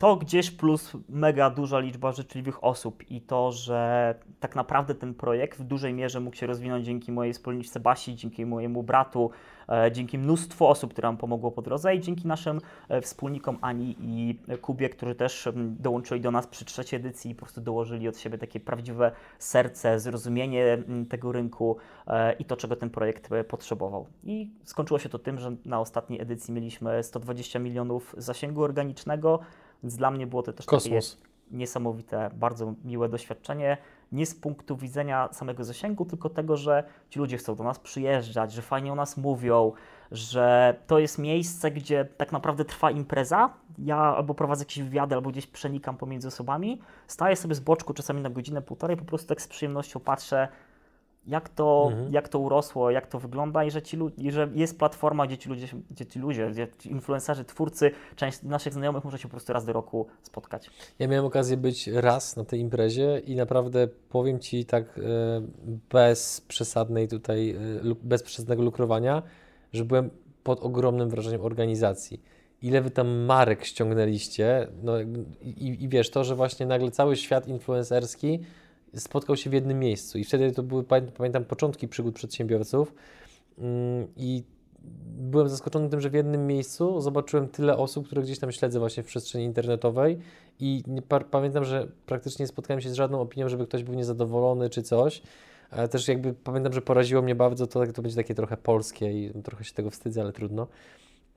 [0.00, 5.58] to gdzieś plus mega duża liczba życzliwych osób i to, że tak naprawdę ten projekt
[5.58, 9.30] w dużej mierze mógł się rozwinąć dzięki mojej wspólniczce Basi, dzięki mojemu bratu,
[9.68, 13.96] e, dzięki mnóstwu osób, które nam pomogło po drodze i dzięki naszym e, wspólnikom Ani
[14.00, 18.18] i Kubie, którzy też dołączyli do nas przy trzeciej edycji i po prostu dołożyli od
[18.18, 24.06] siebie takie prawdziwe serce, zrozumienie tego rynku e, i to, czego ten projekt potrzebował.
[24.24, 29.40] I skończyło się to tym, że na ostatniej edycji mieliśmy 120 milionów zasięgu organicznego,
[29.82, 31.16] więc dla mnie było to też Kosmos.
[31.16, 33.76] takie niesamowite, bardzo miłe doświadczenie.
[34.12, 38.52] Nie z punktu widzenia samego zasięgu, tylko tego, że ci ludzie chcą do nas przyjeżdżać,
[38.52, 39.72] że fajnie o nas mówią,
[40.12, 43.50] że to jest miejsce, gdzie tak naprawdę trwa impreza.
[43.78, 46.80] Ja albo prowadzę jakieś wywiady, albo gdzieś przenikam pomiędzy osobami.
[47.06, 50.48] Staję sobie z boczku czasami na godzinę, półtorej, po prostu tak z przyjemnością patrzę,
[51.26, 52.12] jak to, mhm.
[52.12, 55.48] jak to urosło, jak to wygląda i że, ci, i że jest platforma, gdzie ci
[55.48, 59.52] ludzie, gdzie ci ludzie, gdzie ci influencerzy, twórcy, część naszych znajomych może się po prostu
[59.52, 60.70] raz do roku spotkać.
[60.98, 65.02] Ja miałem okazję być raz na tej imprezie i naprawdę powiem Ci tak e,
[65.90, 67.56] bez przesadnej tutaj, e,
[68.02, 69.22] bez przesadnego lukrowania,
[69.72, 70.10] że byłem
[70.42, 72.22] pod ogromnym wrażeniem organizacji.
[72.62, 75.00] Ile wy tam marek ściągnęliście, no
[75.42, 78.40] i, i wiesz, to, że właśnie nagle cały świat influencerski
[78.96, 80.18] spotkał się w jednym miejscu.
[80.18, 80.84] I wtedy to były,
[81.16, 82.94] pamiętam, początki przygód przedsiębiorców.
[83.58, 84.42] Mm, I
[85.18, 89.02] byłem zaskoczony tym, że w jednym miejscu zobaczyłem tyle osób, które gdzieś tam śledzę właśnie
[89.02, 90.18] w przestrzeni internetowej
[90.60, 90.82] i
[91.30, 95.22] pamiętam, że praktycznie nie spotkałem się z żadną opinią, żeby ktoś był niezadowolony czy coś.
[95.70, 99.42] Ale też jakby pamiętam, że poraziło mnie bardzo to, to będzie takie trochę polskie i
[99.42, 100.66] trochę się tego wstydzę, ale trudno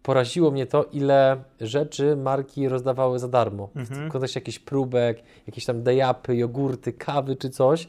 [0.04, 3.70] poraziło mnie to, ile rzeczy marki rozdawały za darmo.
[3.76, 4.10] Mhm.
[4.10, 7.88] W kontekście jakichś próbek, jakieś tam dejapy, jogurty, kawy czy coś.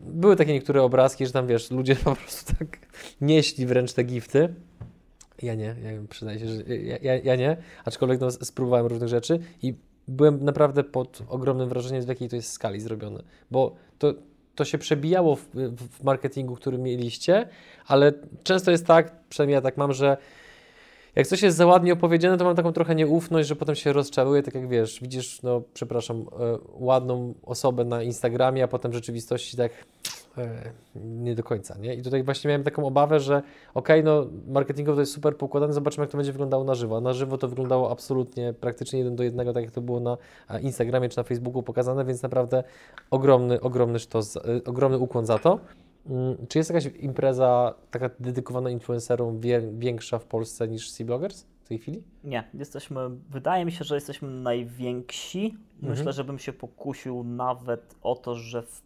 [0.00, 2.78] Były takie niektóre obrazki, że tam wiesz, ludzie po prostu tak
[3.20, 4.54] nieśli wręcz te gifty.
[5.42, 9.38] Ja nie, ja przyznaję się, że ja, ja, ja nie, aczkolwiek no, spróbowałem różnych rzeczy
[9.62, 9.74] i
[10.08, 14.14] byłem naprawdę pod ogromnym wrażeniem, w jakiej to jest skali zrobione, bo to,
[14.54, 15.46] to się przebijało w,
[15.88, 17.48] w marketingu, który mieliście,
[17.86, 20.16] ale często jest tak, przynajmniej ja tak mam, że
[21.16, 24.42] jak coś jest za ładnie opowiedziane, to mam taką trochę nieufność, że potem się rozczaruje,
[24.42, 26.24] tak jak wiesz, widzisz, no przepraszam, e,
[26.72, 29.72] ładną osobę na Instagramie, a potem w rzeczywistości tak
[30.38, 31.94] e, nie do końca, nie?
[31.94, 33.42] I tutaj właśnie miałem taką obawę, że
[33.74, 36.96] okej, okay, no marketingowo to jest super poukładane, zobaczymy jak to będzie wyglądało na żywo.
[36.96, 40.16] A na żywo to wyglądało absolutnie praktycznie jeden do jednego, tak jak to było na
[40.60, 42.64] Instagramie czy na Facebooku pokazane, więc naprawdę
[43.10, 45.58] ogromny, ogromny sztos, e, ogromny ukłon za to.
[46.06, 49.40] Mm, czy jest jakaś impreza taka dedykowana influencerom
[49.72, 52.02] większa w Polsce niż Sea Bloggers w tej chwili?
[52.24, 55.56] Nie, jesteśmy, wydaje mi się, że jesteśmy najwięksi.
[55.76, 56.12] Myślę, mhm.
[56.12, 58.82] że bym się pokusił nawet o to, że w,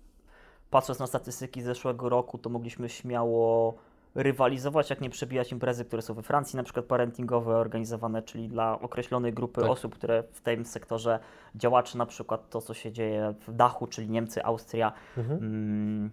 [0.70, 3.74] patrząc na statystyki zeszłego roku, to mogliśmy śmiało
[4.14, 8.81] rywalizować, jak nie przebijać imprezy, które są we Francji, na przykład parentingowe organizowane, czyli dla
[8.81, 9.70] określonej grupy tak.
[9.70, 11.18] osób, które w tym sektorze
[11.54, 14.92] działaczy, na przykład to, co się dzieje w Dachu, czyli Niemcy, Austria.
[15.16, 15.38] Mhm.
[15.38, 16.11] Mm,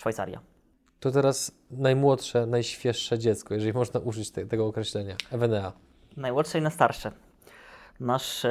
[0.00, 0.40] Szwajcaria.
[1.00, 5.72] To teraz najmłodsze, najświeższe dziecko, jeżeli można użyć te, tego określenia, EWNA.
[6.16, 7.12] Najmłodsze i najstarsze.
[8.00, 8.46] Nasz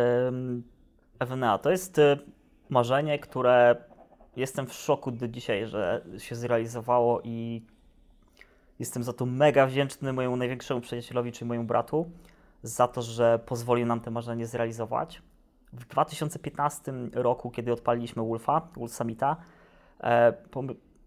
[1.19, 2.17] EWNA to jest e,
[2.69, 3.75] marzenie, które
[4.35, 7.65] jestem w szoku do dzisiaj, że się zrealizowało i
[8.79, 12.11] jestem za to mega wdzięczny mojemu największemu przyjacielowi, czyli mojemu bratu,
[12.63, 15.21] za to, że pozwolił nam to marzenie zrealizować.
[15.73, 19.35] W 2015 roku, kiedy odpaliliśmy Wolfa, Wolf Summita,
[19.99, 20.33] e,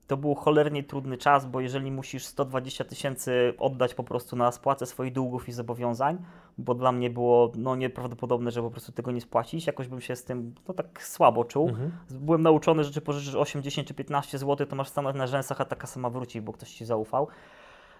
[0.07, 4.87] to był cholernie trudny czas, bo jeżeli musisz 120 tysięcy oddać po prostu na spłatę
[4.87, 6.19] swoich długów i zobowiązań,
[6.59, 10.17] bo dla mnie było no, nieprawdopodobne, że po prostu tego nie spłacić, jakoś bym się
[10.17, 11.69] z tym no, tak słabo czuł.
[11.69, 11.93] Mhm.
[12.11, 15.61] Byłem nauczony, że czy pożyczysz 8, 10 czy 15 zł, to masz stanąć na rzęsach,
[15.61, 17.29] a taka sama wróci, bo ktoś Ci zaufał.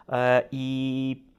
[0.09, 1.32] E, I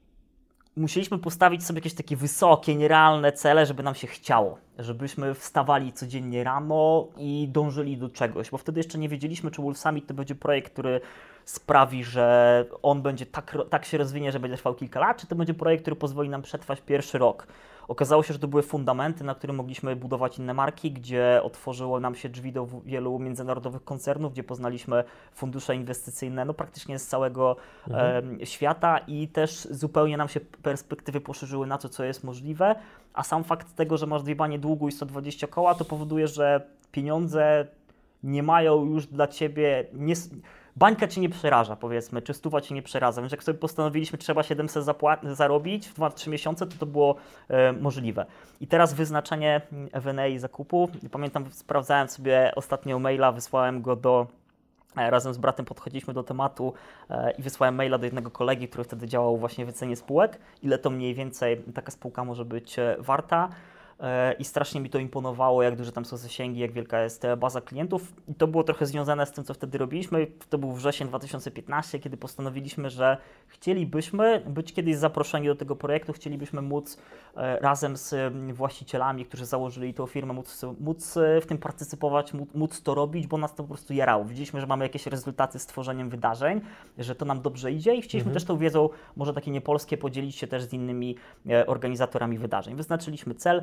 [0.76, 4.58] musieliśmy postawić sobie jakieś takie wysokie, nierealne cele, żeby nam się chciało.
[4.78, 9.78] Żebyśmy wstawali codziennie rano i dążyli do czegoś, bo wtedy jeszcze nie wiedzieliśmy, czy Wolf
[9.78, 11.00] Summit to będzie projekt, który
[11.44, 15.36] sprawi, że on będzie tak, tak się rozwinie, że będzie trwał kilka lat, czy to
[15.36, 17.46] będzie projekt, który pozwoli nam przetrwać pierwszy rok.
[17.88, 22.14] Okazało się, że to były fundamenty, na których mogliśmy budować inne marki, gdzie otworzyło nam
[22.14, 27.56] się drzwi do wielu międzynarodowych koncernów, gdzie poznaliśmy fundusze inwestycyjne no, praktycznie z całego
[27.88, 28.38] mhm.
[28.42, 32.74] e, świata i też zupełnie nam się perspektywy poszerzyły na to, co jest możliwe,
[33.14, 37.66] a sam fakt tego, że masz dwie długu i 120 koła, to powoduje, że pieniądze
[38.22, 39.86] nie mają już dla Ciebie...
[39.92, 40.14] Nie,
[40.76, 44.42] bańka Cię nie przeraża, powiedzmy, czy stuwa Cię nie przeraża, więc jak sobie postanowiliśmy, trzeba
[44.42, 44.84] 700
[45.22, 47.16] zarobić w 2-3 miesiące, to to było
[47.48, 48.26] e, możliwe.
[48.60, 49.60] I teraz wyznaczenie
[49.92, 54.26] F&A i zakupu, pamiętam, sprawdzałem sobie ostatnio maila, wysłałem go do
[54.96, 56.72] e, Razem z bratem podchodziliśmy do tematu
[57.10, 60.78] e, i wysłałem maila do jednego kolegi, który wtedy działał właśnie w wycenie spółek, ile
[60.78, 63.48] to mniej więcej taka spółka może być e, warta.
[64.00, 67.60] E, i strasznie mi to imponowało, jak duże tam są zasięgi, jak wielka jest baza
[67.60, 68.14] klientów.
[68.28, 70.26] I to było trochę związane z tym, co wtedy robiliśmy.
[70.50, 76.62] To był wrzesień 2015, kiedy postanowiliśmy, że chcielibyśmy być kiedyś zaproszeni do tego projektu, chcielibyśmy
[76.62, 76.98] móc
[77.36, 78.14] e, razem z
[78.54, 83.38] właścicielami, którzy założyli tę firmę, móc, móc e, w tym partycypować, móc to robić, bo
[83.38, 84.24] nas to po prostu jarało.
[84.24, 86.60] Widzieliśmy, że mamy jakieś rezultaty z tworzeniem wydarzeń,
[86.98, 88.34] że to nam dobrze idzie i chcieliśmy mhm.
[88.34, 91.16] też tą wiedzą, może takie niepolskie, podzielić się też z innymi
[91.66, 92.74] organizatorami wydarzeń.
[92.74, 93.62] Wyznaczyliśmy cel,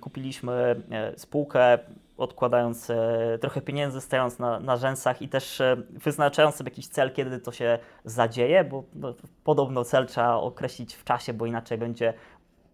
[0.00, 1.78] Kupiliśmy e, spółkę,
[2.16, 7.12] odkładając e, trochę pieniędzy, stając na, na rzęsach i też e, wyznaczając sobie jakiś cel,
[7.12, 9.14] kiedy to się zadzieje, bo no,
[9.44, 12.14] podobno cel trzeba określić w czasie, bo inaczej będzie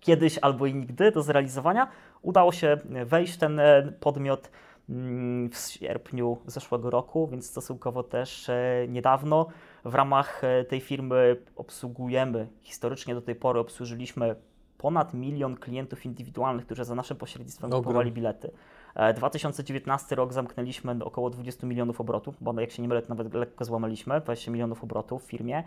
[0.00, 1.88] kiedyś albo i nigdy do zrealizowania.
[2.22, 3.60] Udało się wejść w ten
[4.00, 4.50] podmiot
[4.88, 8.50] mm, w sierpniu zeszłego roku, więc stosunkowo też
[8.88, 9.46] niedawno.
[9.84, 14.34] W ramach tej firmy obsługujemy, historycznie do tej pory obsłużyliśmy
[14.82, 17.82] ponad milion klientów indywidualnych, którzy za naszym pośrednictwem Ogrom.
[17.82, 18.50] kupowali bilety.
[18.94, 23.34] E, 2019 rok zamknęliśmy około 20 milionów obrotów, bo jak się nie mylę, to nawet
[23.34, 25.64] lekko złamaliśmy, 20 milionów obrotów w firmie.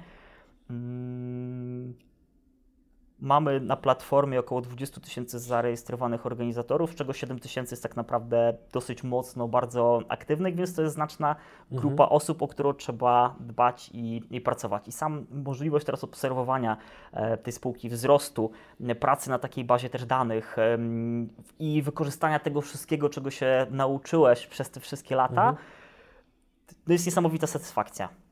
[0.69, 1.93] Mm,
[3.19, 8.57] Mamy na platformie około 20 tysięcy zarejestrowanych organizatorów, z czego 7 tysięcy jest tak naprawdę
[8.71, 11.35] dosyć mocno, bardzo aktywnych, więc to jest znaczna
[11.71, 14.87] grupa osób, o którą trzeba dbać i, i pracować.
[14.87, 16.77] I sam możliwość teraz obserwowania
[17.13, 18.51] e, tej spółki, wzrostu,
[18.87, 24.47] e, pracy na takiej bazie też danych em, i wykorzystania tego wszystkiego, czego się nauczyłeś
[24.47, 25.55] przez te wszystkie lata,
[26.85, 28.24] to jest niesamowita satysfakcja.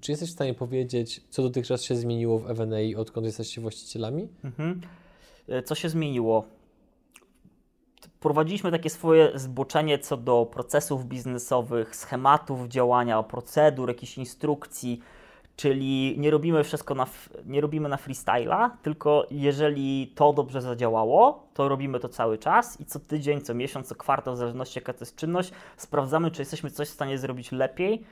[0.00, 4.28] Czy jesteś w stanie powiedzieć, co dotychczas się zmieniło w F&A, odkąd jesteście właścicielami?
[4.44, 4.80] Mhm.
[5.48, 6.44] E, Co się zmieniło?
[8.20, 15.00] Prowadziliśmy takie swoje zboczenie co do procesów biznesowych, schematów działania, procedur, jakichś instrukcji,
[15.56, 17.06] czyli nie robimy wszystko na,
[17.46, 22.84] nie robimy na freestyla, tylko jeżeli to dobrze zadziałało, to robimy to cały czas i
[22.84, 26.70] co tydzień, co miesiąc, co kwartał, w zależności jaka to jest czynność, sprawdzamy, czy jesteśmy
[26.70, 28.04] coś w stanie zrobić lepiej,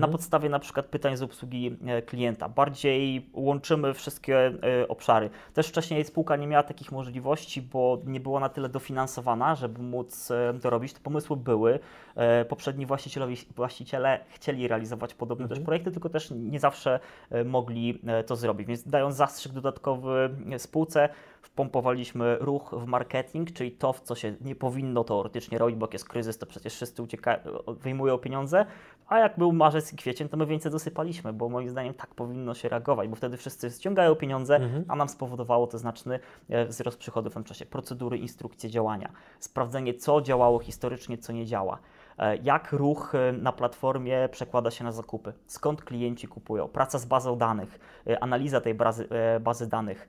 [0.00, 2.48] na podstawie na przykład pytań z obsługi e, klienta.
[2.48, 5.30] Bardziej łączymy wszystkie e, obszary.
[5.54, 10.30] Też wcześniej spółka nie miała takich możliwości, bo nie była na tyle dofinansowana, żeby móc
[10.30, 10.92] e, to robić.
[10.92, 11.78] Te pomysły były.
[12.14, 18.00] E, Poprzedni właścicielowie, właściciele chcieli realizować podobne też projekty, tylko też nie zawsze e, mogli
[18.06, 18.66] e, to zrobić.
[18.68, 21.08] Więc dając zastrzyk dodatkowy e, spółce,
[21.42, 25.92] wpompowaliśmy ruch w marketing, czyli to, w co się nie powinno teoretycznie robić, bo jak
[25.92, 28.66] jest kryzys, to przecież wszyscy ucieka, wyjmują pieniądze,
[29.10, 32.54] a jak był marzec i kwiecień, to my więcej dosypaliśmy, bo moim zdaniem tak powinno
[32.54, 37.32] się reagować, bo wtedy wszyscy ściągają pieniądze, a nam spowodowało to znaczny e, wzrost przychodów
[37.32, 37.66] w tym czasie.
[37.66, 41.78] Procedury, instrukcje działania, sprawdzenie, co działało historycznie, co nie działa.
[42.20, 45.32] E, Jak ruch e, na platformie przekłada się na zakupy?
[45.46, 46.68] Skąd klienci kupują?
[46.68, 49.08] Praca z bazą danych, e, analiza tej bazy,
[49.40, 50.08] bazy danych,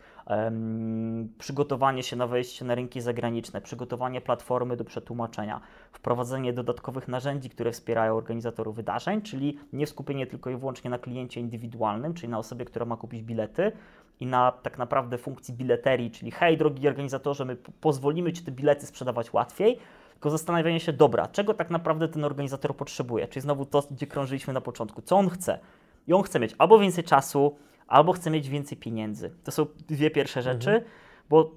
[1.37, 7.71] przygotowanie się na wejście na rynki zagraniczne, przygotowanie platformy do przetłumaczenia, wprowadzenie dodatkowych narzędzi, które
[7.71, 12.65] wspierają organizatorów wydarzeń, czyli nie skupienie tylko i wyłącznie na kliencie indywidualnym, czyli na osobie,
[12.65, 13.71] która ma kupić bilety,
[14.19, 18.85] i na tak naprawdę funkcji bileterii, czyli hej, drogi organizatorze, my pozwolimy Ci te bilety
[18.85, 19.79] sprzedawać łatwiej,
[20.21, 24.53] tylko zastanawianie się, dobra, czego tak naprawdę ten organizator potrzebuje, czyli znowu to, gdzie krążyliśmy
[24.53, 25.59] na początku, co on chce.
[26.07, 27.57] I on chce mieć albo więcej czasu,
[27.87, 29.31] albo chce mieć więcej pieniędzy.
[29.43, 30.83] To są dwie pierwsze rzeczy,
[31.29, 31.51] bo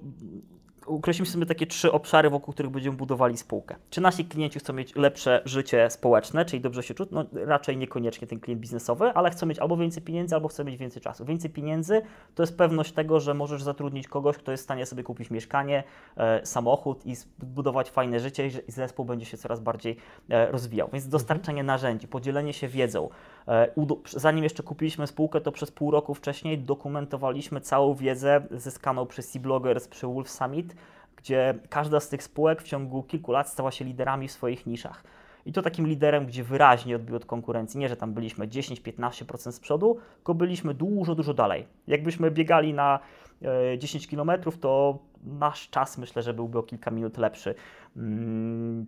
[0.85, 3.75] określimy sobie takie trzy obszary, wokół których będziemy budowali spółkę.
[3.89, 7.09] Czy nasi klienci chcą mieć lepsze życie społeczne, czyli dobrze się czuć?
[7.11, 10.77] No raczej niekoniecznie ten klient biznesowy, ale chcą mieć albo więcej pieniędzy, albo chcą mieć
[10.77, 11.25] więcej czasu.
[11.25, 12.01] Więcej pieniędzy
[12.35, 15.83] to jest pewność tego, że możesz zatrudnić kogoś, kto jest w stanie sobie kupić mieszkanie,
[16.17, 19.97] e, samochód i zbudować fajne życie i zespół będzie się coraz bardziej
[20.29, 20.89] e, rozwijał.
[20.93, 23.09] Więc dostarczenie narzędzi, podzielenie się wiedzą.
[23.47, 23.67] E,
[24.09, 29.89] zanim jeszcze kupiliśmy spółkę, to przez pół roku wcześniej dokumentowaliśmy całą wiedzę zyskaną przez Sea-Bloggers
[29.89, 30.75] przy Wolf Summit,
[31.15, 35.03] gdzie każda z tych spółek w ciągu kilku lat stała się liderami w swoich niszach.
[35.45, 37.79] I to takim liderem, gdzie wyraźnie odbił od konkurencji.
[37.79, 41.67] Nie, że tam byliśmy 10-15% z przodu, tylko byliśmy dużo, dużo dalej.
[41.87, 42.99] Jakbyśmy biegali na
[43.73, 44.31] e, 10 km,
[44.61, 47.55] to nasz czas myślę, że byłby o kilka minut lepszy.
[47.97, 48.85] Mm,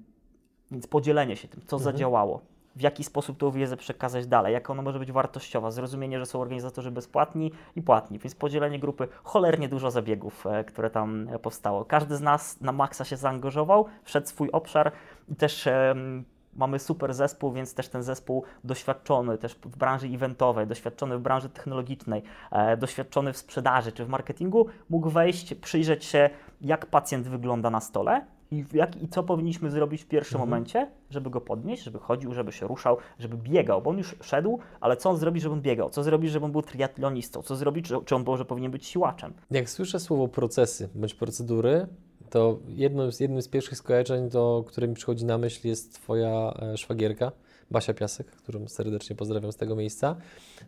[0.71, 2.41] więc podzielenie się tym, co zadziałało,
[2.77, 6.41] w jaki sposób tą wiedzę przekazać dalej, jaka ona może być wartościowa, zrozumienie, że są
[6.41, 11.85] organizatorzy bezpłatni i płatni, więc podzielenie grupy, cholernie dużo zabiegów, e, które tam e, powstało.
[11.85, 14.91] Każdy z nas na maksa się zaangażował, wszedł swój obszar
[15.29, 20.67] i też em, mamy super zespół, więc też ten zespół doświadczony też w branży eventowej,
[20.67, 26.29] doświadczony w branży technologicznej, e, doświadczony w sprzedaży czy w marketingu, mógł wejść, przyjrzeć się,
[26.61, 31.29] jak pacjent wygląda na stole i, jak, i co powinniśmy zrobić w pierwszym momencie, żeby
[31.29, 35.09] go podnieść, żeby chodził, żeby się ruszał, żeby biegał, bo on już szedł, ale co
[35.09, 38.15] on zrobi, żeby on biegał, co zrobi, żeby on był triatlonistą, co zrobi, czy, czy
[38.15, 39.33] on może powinien być siłaczem.
[39.51, 41.87] Jak słyszę słowo procesy bądź procedury,
[42.29, 46.53] to jednym z, jednym z pierwszych skojarzeń, do, które mi przychodzi na myśl, jest Twoja
[46.61, 47.31] e, szwagierka,
[47.71, 50.15] Basia Piasek, którą serdecznie pozdrawiam z tego miejsca.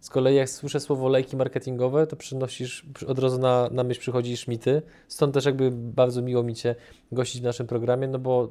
[0.02, 4.00] Z kolei jak słyszę słowo lejki marketingowe, to przynosisz, przy- od razu na, na myśl
[4.02, 4.82] przychodzi Szmity.
[5.08, 6.76] Stąd też jakby bardzo miło mi Cię
[7.12, 8.50] gościć w naszym programie, no bo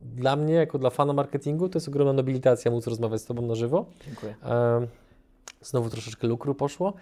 [0.00, 3.54] dla mnie, jako dla fana marketingu, to jest ogromna nobilitacja móc rozmawiać z Tobą na
[3.54, 3.86] żywo.
[4.06, 4.34] Dziękuję.
[5.62, 6.94] Znowu troszeczkę lukru poszło.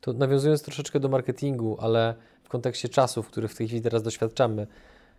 [0.00, 4.66] To nawiązując troszeczkę do marketingu, ale w kontekście czasów, których w tej chwili teraz doświadczamy,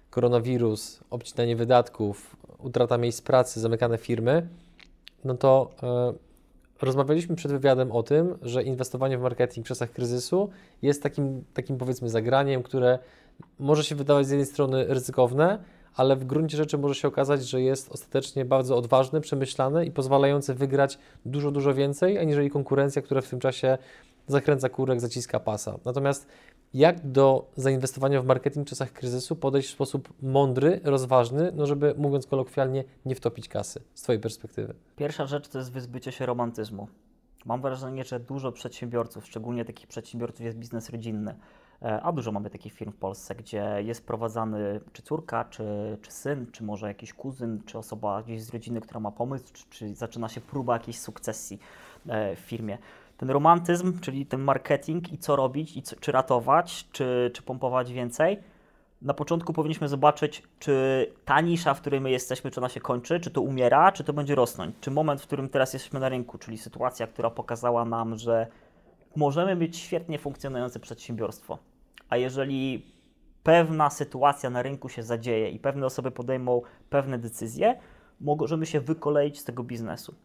[0.10, 4.48] koronawirus, obcinanie wydatków, utrata miejsc pracy, zamykane firmy,
[5.26, 6.14] no to e,
[6.82, 10.50] rozmawialiśmy przed wywiadem o tym, że inwestowanie w marketing w czasach kryzysu
[10.82, 13.00] jest takim, takim powiedzmy zagraniem, które
[13.60, 15.60] może się wydawać z jednej strony ryzykowne,
[15.96, 20.54] ale w gruncie rzeczy może się okazać, że jest ostatecznie bardzo odważny, przemyślany i pozwalający
[20.54, 23.78] wygrać dużo, dużo więcej, aniżeli konkurencja, która w tym czasie
[24.28, 25.78] zakręca kurek, zaciska pasa.
[25.86, 26.28] Natomiast
[26.76, 31.96] jak do zainwestowania w marketing w czasach kryzysu podejść w sposób mądry, rozważny, no żeby
[31.98, 34.74] mówiąc kolokwialnie, nie wtopić kasy z Twojej perspektywy?
[34.96, 36.88] Pierwsza rzecz to jest wyzbycie się romantyzmu.
[37.46, 41.36] Mam wrażenie, że dużo przedsiębiorców, szczególnie takich przedsiębiorców, jest biznes rodzinny.
[41.82, 45.64] E, a dużo mamy takich firm w Polsce, gdzie jest prowadzany czy córka, czy,
[46.02, 49.64] czy syn, czy może jakiś kuzyn, czy osoba gdzieś z rodziny, która ma pomysł, czy,
[49.70, 51.60] czy zaczyna się próba jakiejś sukcesji
[52.08, 52.78] e, w firmie
[53.18, 57.94] ten romantyzm, czyli ten marketing i co robić, i co, czy ratować, czy, czy pompować
[57.94, 58.40] więcej.
[59.02, 63.20] Na początku powinniśmy zobaczyć, czy ta nisza, w której my jesteśmy, czy ona się kończy,
[63.20, 64.76] czy to umiera, czy to będzie rosnąć.
[64.82, 68.48] Czy moment, w którym teraz jesteśmy na rynku, czyli sytuacja, która pokazała nam, że
[69.16, 71.58] możemy mieć świetnie funkcjonujące przedsiębiorstwo,
[72.10, 72.86] a jeżeli
[73.44, 77.80] pewna sytuacja na rynku się zadzieje i pewne osoby podejmą pewne decyzje,
[78.22, 80.16] możemy się wykoleić z tego biznesu.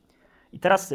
[0.53, 0.95] I teraz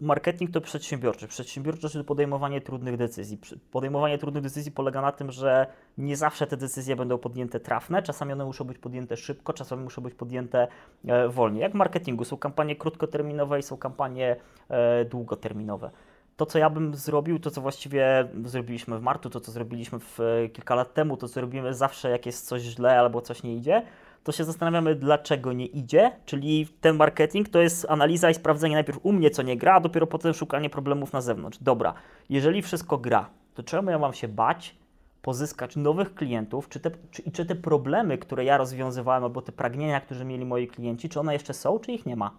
[0.00, 1.28] marketing to przedsiębiorczy.
[1.28, 3.38] Przedsiębiorczość to podejmowanie trudnych decyzji.
[3.70, 5.66] Podejmowanie trudnych decyzji polega na tym, że
[5.98, 10.02] nie zawsze te decyzje będą podjęte trafne, czasami one muszą być podjęte szybko, czasami muszą
[10.02, 10.68] być podjęte
[11.06, 11.62] e, wolniej.
[11.62, 14.36] Jak w marketingu są kampanie krótkoterminowe i są kampanie
[14.68, 15.90] e, długoterminowe.
[16.36, 20.20] To, co ja bym zrobił, to co właściwie zrobiliśmy w marcu, to co zrobiliśmy w,
[20.20, 23.56] e, kilka lat temu, to co robimy zawsze, jak jest coś źle albo coś nie
[23.56, 23.82] idzie,
[24.24, 28.98] to się zastanawiamy, dlaczego nie idzie, czyli ten marketing to jest analiza i sprawdzenie najpierw
[29.02, 31.58] u mnie, co nie gra, a dopiero potem szukanie problemów na zewnątrz.
[31.60, 31.94] Dobra,
[32.28, 34.76] jeżeli wszystko gra, to czemu ja mam się bać
[35.22, 40.00] pozyskać nowych klientów, czy te, czy, czy te problemy, które ja rozwiązywałem, albo te pragnienia,
[40.00, 42.30] które mieli moi klienci, czy one jeszcze są, czy ich nie ma?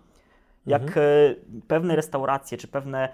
[0.65, 1.06] Jak mhm.
[1.06, 3.10] E, pewne restauracje, czy pewne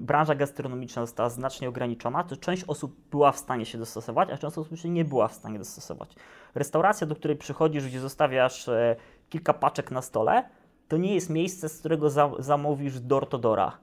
[0.00, 4.58] branża gastronomiczna została znacznie ograniczona, to część osób była w stanie się dostosować, a część
[4.58, 6.14] osób się nie była w stanie dostosować.
[6.54, 8.96] Restauracja, do której przychodzisz, gdzie zostawiasz e,
[9.28, 10.44] kilka paczek na stole,
[10.88, 13.78] to nie jest miejsce, z którego za zamówisz door to dora.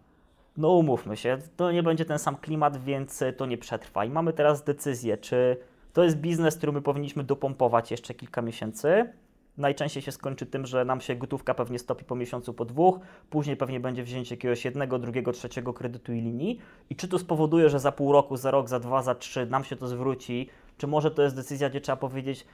[0.57, 4.05] No umówmy się, to nie będzie ten sam klimat, więc e, to nie przetrwa.
[4.05, 5.57] I mamy teraz decyzję, czy
[5.93, 9.13] to jest biznes, który my powinniśmy dopompować jeszcze kilka miesięcy,
[9.57, 13.57] najczęściej się skończy tym, że nam się gotówka pewnie stopi po miesiącu, po dwóch, później
[13.57, 16.59] pewnie będzie wzięcie jakiegoś jednego, drugiego, trzeciego kredytu i linii.
[16.89, 19.63] I czy to spowoduje, że za pół roku, za rok, za dwa, za trzy nam
[19.63, 22.45] się to zwróci, czy może to jest decyzja, gdzie trzeba powiedzieć,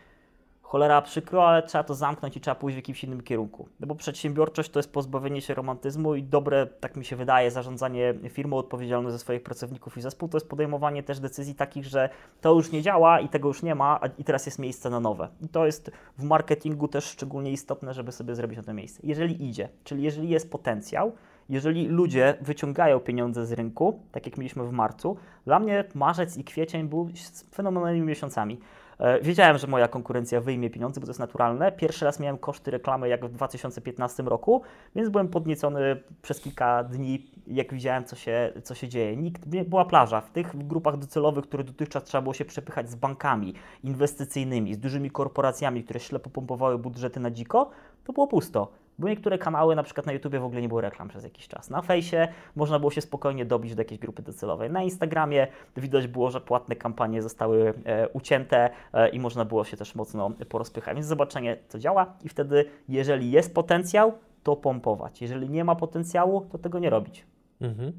[0.69, 3.69] cholera przykro, ale trzeba to zamknąć i trzeba pójść w jakimś innym kierunku.
[3.79, 8.13] No bo przedsiębiorczość to jest pozbawienie się romantyzmu i dobre, tak mi się wydaje, zarządzanie
[8.29, 12.09] firmą odpowiedzialną za swoich pracowników i zespół to jest podejmowanie też decyzji takich, że
[12.41, 15.27] to już nie działa i tego już nie ma i teraz jest miejsce na nowe.
[15.41, 19.01] I to jest w marketingu też szczególnie istotne, żeby sobie zrobić na to miejsce.
[19.03, 21.11] Jeżeli idzie, czyli jeżeli jest potencjał,
[21.49, 26.43] jeżeli ludzie wyciągają pieniądze z rynku, tak jak mieliśmy w marcu, dla mnie marzec i
[26.43, 27.09] kwiecień był
[27.55, 28.59] fenomenalnymi miesiącami.
[28.99, 31.71] E, wiedziałem, że moja konkurencja wyjmie pieniądze, bo to jest naturalne.
[31.71, 34.61] Pierwszy raz miałem koszty reklamy jak w 2015 roku,
[34.95, 39.17] więc byłem podniecony przez kilka dni, jak widziałem, co się, co się dzieje.
[39.17, 40.21] Nikt, była plaża.
[40.21, 45.11] W tych grupach docelowych, które dotychczas trzeba było się przepychać z bankami inwestycyjnymi, z dużymi
[45.11, 47.69] korporacjami, które ślepo pompowały budżety na dziko,
[48.03, 51.07] to było pusto bo niektóre kanały, na przykład na YouTubie w ogóle nie było reklam
[51.07, 51.69] przez jakiś czas.
[51.69, 54.69] Na fejsie można było się spokojnie dobić do jakiejś grupy docelowej.
[54.69, 59.77] Na Instagramie widać było, że płatne kampanie zostały e, ucięte e, i można było się
[59.77, 60.95] też mocno porozpychać.
[60.95, 65.21] Więc zobaczenie, co działa i wtedy, jeżeli jest potencjał, to pompować.
[65.21, 67.25] Jeżeli nie ma potencjału, to tego nie robić.
[67.61, 67.91] Mhm.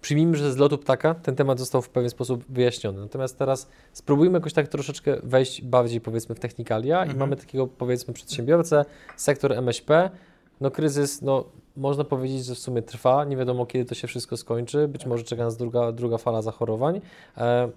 [0.00, 3.00] Przyjmijmy, że z lotu ptaka ten temat został w pewien sposób wyjaśniony.
[3.00, 7.16] Natomiast teraz spróbujmy jakoś tak troszeczkę wejść bardziej powiedzmy w technikalia mhm.
[7.16, 8.84] i mamy takiego powiedzmy przedsiębiorcę,
[9.16, 10.10] sektor MŚP,
[10.60, 11.44] no kryzys, no
[11.76, 15.24] można powiedzieć, że w sumie trwa, nie wiadomo kiedy to się wszystko skończy, być może
[15.24, 17.00] czeka nas druga, druga fala zachorowań.
[17.36, 17.68] E,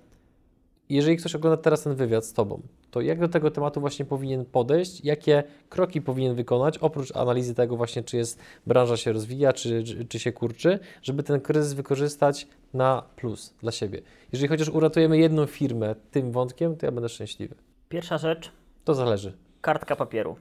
[0.89, 2.61] jeżeli ktoś ogląda teraz ten wywiad z Tobą,
[2.91, 7.77] to jak do tego tematu właśnie powinien podejść, jakie kroki powinien wykonać, oprócz analizy tego
[7.77, 12.47] właśnie, czy jest branża się rozwija, czy, czy, czy się kurczy, żeby ten kryzys wykorzystać
[12.73, 14.01] na plus dla siebie.
[14.31, 17.55] Jeżeli chociaż uratujemy jedną firmę tym wątkiem, to ja będę szczęśliwy.
[17.89, 18.51] Pierwsza rzecz.
[18.85, 19.33] To zależy.
[19.61, 20.35] Kartka papieru.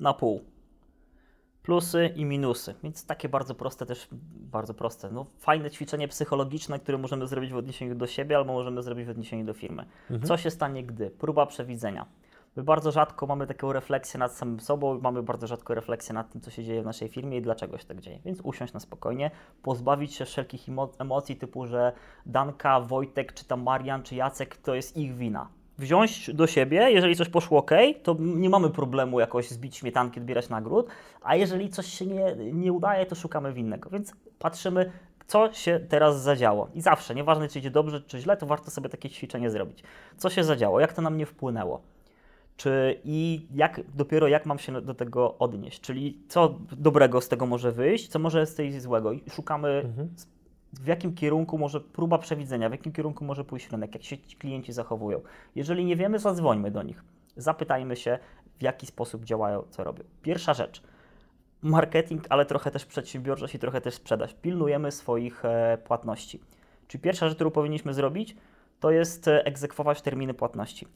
[0.00, 0.40] Na pół
[1.68, 2.74] plusy i minusy.
[2.82, 4.08] Więc takie bardzo proste też,
[4.52, 5.10] bardzo proste.
[5.10, 9.10] No, fajne ćwiczenie psychologiczne, które możemy zrobić w odniesieniu do siebie albo możemy zrobić w
[9.10, 9.84] odniesieniu do firmy.
[10.10, 10.22] Mhm.
[10.28, 11.10] Co się stanie gdy?
[11.10, 12.06] Próba przewidzenia.
[12.56, 16.40] My bardzo rzadko mamy taką refleksję nad samym sobą, mamy bardzo rzadko refleksję nad tym,
[16.40, 18.18] co się dzieje w naszej firmie i dlaczego się tak dzieje.
[18.24, 19.30] Więc usiąść na spokojnie,
[19.62, 20.66] pozbawić się wszelkich
[20.98, 21.92] emocji typu, że
[22.26, 27.16] Danka, Wojtek, czy tam Marian, czy Jacek to jest ich wina wziąć do siebie, jeżeli
[27.16, 27.70] coś poszło ok,
[28.02, 30.86] to nie mamy problemu jakoś zbić śmietanki, odbierać nagród,
[31.22, 33.90] a jeżeli coś się nie, nie udaje, to szukamy winnego.
[33.90, 34.92] Więc patrzymy,
[35.26, 36.68] co się teraz zadziało.
[36.74, 39.82] I zawsze, nieważne czy idzie dobrze, czy źle, to warto sobie takie ćwiczenie zrobić.
[40.16, 41.82] Co się zadziało, jak to na mnie wpłynęło.
[42.56, 47.46] Czy i jak, dopiero jak mam się do tego odnieść, czyli co dobrego z tego
[47.46, 49.12] może wyjść, co może z tej złego.
[49.12, 50.08] I szukamy mhm.
[50.72, 54.36] W jakim kierunku może próba przewidzenia, w jakim kierunku może pójść rynek, jak się ci
[54.36, 55.20] klienci zachowują.
[55.54, 57.04] Jeżeli nie wiemy, zadzwońmy do nich.
[57.36, 58.18] Zapytajmy się,
[58.58, 60.04] w jaki sposób działają, co robią.
[60.22, 60.82] Pierwsza rzecz.
[61.62, 64.34] Marketing, ale trochę też przedsiębiorczość i trochę też sprzedaż.
[64.34, 66.40] Pilnujemy swoich e, płatności.
[66.88, 68.36] Czyli pierwsza rzecz, którą powinniśmy zrobić,
[68.80, 70.86] to jest e, egzekwować terminy płatności.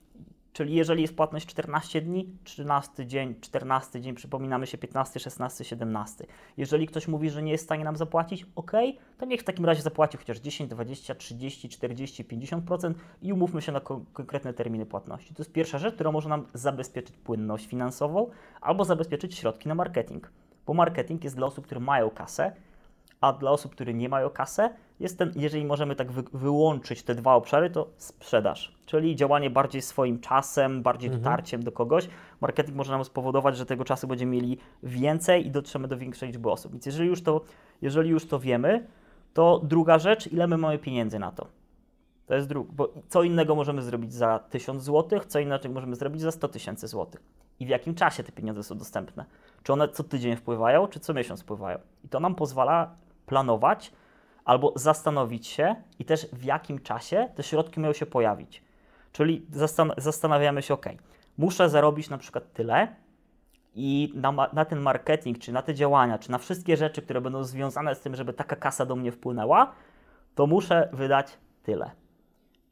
[0.53, 6.27] Czyli jeżeli jest płatność 14 dni, 13 dzień, 14 dzień, przypominamy się 15, 16, 17.
[6.57, 8.73] Jeżeli ktoś mówi, że nie jest w stanie nam zapłacić, ok,
[9.19, 13.73] to niech w takim razie zapłaci chociaż 10, 20, 30, 40, 50% i umówmy się
[13.73, 15.35] na ko konkretne terminy płatności.
[15.35, 18.31] To jest pierwsza rzecz, która może nam zabezpieczyć płynność finansową
[18.61, 20.31] albo zabezpieczyć środki na marketing.
[20.67, 22.53] Bo marketing jest dla osób, które mają kasę,
[23.23, 24.71] a dla osób, które nie mają kasę,
[25.01, 29.83] jest ten, jeżeli możemy tak wy, wyłączyć te dwa obszary, to sprzedaż, czyli działanie bardziej
[29.83, 31.23] swoim czasem, bardziej mhm.
[31.23, 32.09] dotarciem do kogoś.
[32.41, 36.51] Marketing może nam spowodować, że tego czasu będziemy mieli więcej i dotrzemy do większej liczby
[36.51, 36.73] osób.
[36.73, 37.41] Więc jeżeli już to,
[37.83, 38.87] jeżeli już to wiemy,
[39.35, 41.47] to druga rzecz, ile my mamy pieniędzy na to.
[42.27, 46.23] To jest druga, bo co innego możemy zrobić za 1000 zł, co inaczej możemy zrobić
[46.23, 47.23] za 100 tysięcy złotych.
[47.61, 49.25] I w jakim czasie te pieniądze są dostępne?
[49.63, 51.79] Czy one co tydzień wpływają, czy co miesiąc wpływają?
[52.05, 52.95] I to nam pozwala
[53.27, 53.93] planować
[54.45, 58.63] albo zastanowić się i też w jakim czasie te środki mają się pojawić.
[59.13, 60.87] Czyli zastan zastanawiamy się, ok,
[61.39, 62.97] muszę zarobić na przykład tyle
[63.75, 67.45] i na, na, ten marketing, czy na te działania, czy na wszystkie rzeczy, które będą
[67.45, 69.73] związane z tym, żeby taka kasa do mnie wpłynęła,
[70.35, 71.91] to muszę wydać tyle.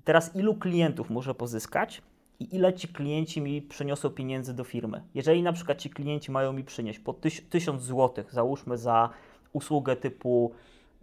[0.04, 2.02] Teraz ilu klientów muszę pozyskać
[2.40, 5.02] i ile ci klienci mi przyniosą pieniędzy do firmy?
[5.14, 7.14] Jeżeli na przykład ci klienci mają mi przynieść po
[7.50, 9.10] 1000 zł, załóżmy za
[9.52, 10.52] usługę typu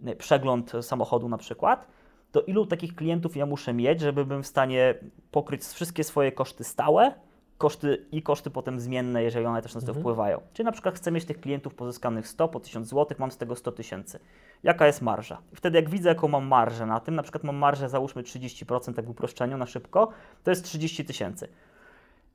[0.06, 1.86] y, przegląd samochodu na przykład,
[2.32, 4.94] to ilu takich klientów ja muszę mieć, żeby bym w stanie
[5.30, 7.14] pokryć wszystkie swoje koszty stałe,
[7.58, 10.02] koszty i koszty potem zmienne, jeżeli one też na to mhm.
[10.02, 10.40] wpływają.
[10.52, 13.56] Czyli na przykład chcę mieć tych klientów pozyskanych 100 po 1000 zł, mam z tego
[13.56, 14.18] 100 tysięcy.
[14.62, 15.42] Jaka jest marża?
[15.52, 18.94] I wtedy jak widzę, jaką mam marżę na tym, na przykład mam marżę załóżmy 30%,
[18.94, 20.08] tak w uproszczeniu na szybko,
[20.44, 21.48] to jest 30 tysięcy.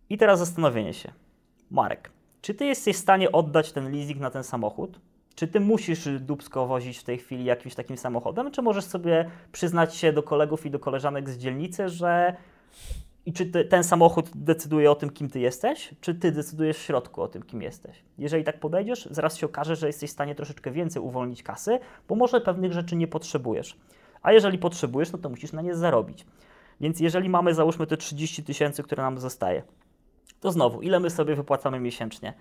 [0.09, 1.11] I teraz zastanowienie się.
[1.72, 2.11] Marek,
[2.41, 4.99] czy ty jesteś w stanie oddać ten leasing na ten samochód?
[5.36, 9.95] Czy ty musisz dubsko wozić w tej chwili jakimś takim samochodem, czy możesz sobie przyznać
[9.95, 12.36] się do kolegów i do koleżanek z dzielnicy, że
[13.25, 16.81] i czy ty, ten samochód decyduje o tym, kim ty jesteś, czy ty decydujesz w
[16.81, 18.03] środku o tym, kim jesteś?
[18.17, 22.15] Jeżeli tak podejdziesz, zaraz się okaże, że jesteś w stanie troszeczkę więcej uwolnić kasy, bo
[22.15, 23.77] może pewnych rzeczy nie potrzebujesz.
[24.21, 26.25] A jeżeli potrzebujesz, no to musisz na nie zarobić.
[26.81, 29.63] Więc jeżeli mamy, załóżmy, te 30 tysięcy, które nam zostaje,
[30.39, 32.34] to znowu, ile my sobie wypłacamy miesięcznie?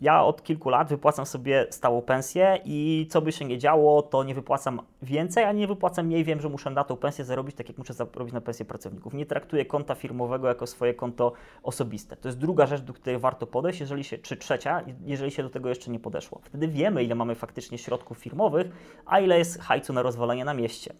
[0.00, 4.24] Ja od kilku lat wypłacam sobie stałą pensję i co by się nie działo, to
[4.24, 6.24] nie wypłacam więcej, a nie wypłacam mniej.
[6.24, 9.14] Wiem, że muszę na tą pensję zarobić tak, jak muszę zarobić na pensję pracowników.
[9.14, 11.32] Nie traktuję konta firmowego jako swoje konto
[11.62, 12.16] osobiste.
[12.16, 15.50] To jest druga rzecz, do której warto podejść, jeżeli się, czy trzecia, jeżeli się do
[15.50, 16.40] tego jeszcze nie podeszło.
[16.44, 18.70] Wtedy wiemy, ile mamy faktycznie środków firmowych,
[19.06, 20.94] a ile jest hajcu na rozwalenie na mieście.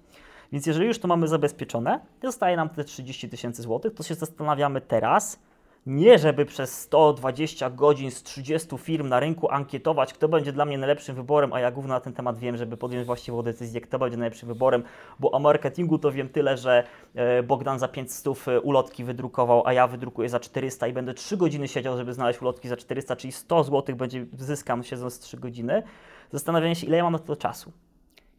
[0.52, 4.80] Więc jeżeli już to mamy zabezpieczone, zostaje nam te 30 tysięcy złotych, to się zastanawiamy
[4.80, 5.38] teraz,
[5.86, 10.78] nie żeby przez 120 godzin z 30 firm na rynku ankietować, kto będzie dla mnie
[10.78, 14.16] najlepszym wyborem, a ja głównie na ten temat wiem, żeby podjąć właściwą decyzję, kto będzie
[14.16, 14.82] najlepszym wyborem,
[15.20, 19.72] bo o marketingu to wiem tyle, że e, Bogdan za 500 e, ulotki wydrukował, a
[19.72, 23.32] ja wydrukuję za 400 i będę 3 godziny siedział, żeby znaleźć ulotki za 400, czyli
[23.32, 25.82] 100 zł będzie zyskam siedząc 3 godziny.
[26.30, 27.72] Zastanawiam się, ile ja mam na to czasu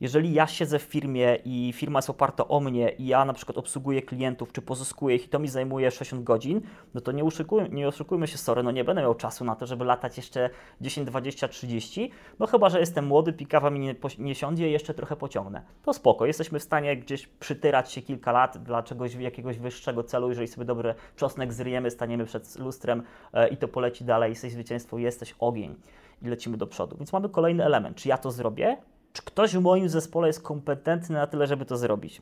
[0.04, 3.58] jeżeli ja siedzę w firmie i firma jest oparta o mnie i ja na przykład
[3.58, 6.62] obsługuję klientów, czy pozyskuję ich i to mi zajmuje 60 godzin,
[6.94, 9.66] no to nie, oszukujmy, nie oszukujmy się, sorry, no nie będę miał czasu na to,
[9.66, 10.50] żeby latać jeszcze
[10.82, 15.16] 10, 20, 30, no chyba, że jestem młody, pikawa mi nie, nie siądzie jeszcze trochę
[15.16, 15.62] pociągnę.
[15.84, 20.30] To spoko, jesteśmy w stanie gdzieś przytyrać się kilka lat dla czegoś, jakiegoś wyższego celu,
[20.30, 24.98] jeżeli sobie dobry czosnek zryjemy, staniemy przed lustrem e, i to poleci dalej, jesteś zwycięstwo,
[24.98, 25.76] jesteś ogień
[26.22, 26.98] i lecimy do przodu.
[26.98, 27.98] Więc mamy kolejny element.
[27.98, 28.78] Czy ja to zrobię?
[29.14, 32.22] Czy ktoś w moim zespole jest kompetentny na tyle, żeby to zrobić?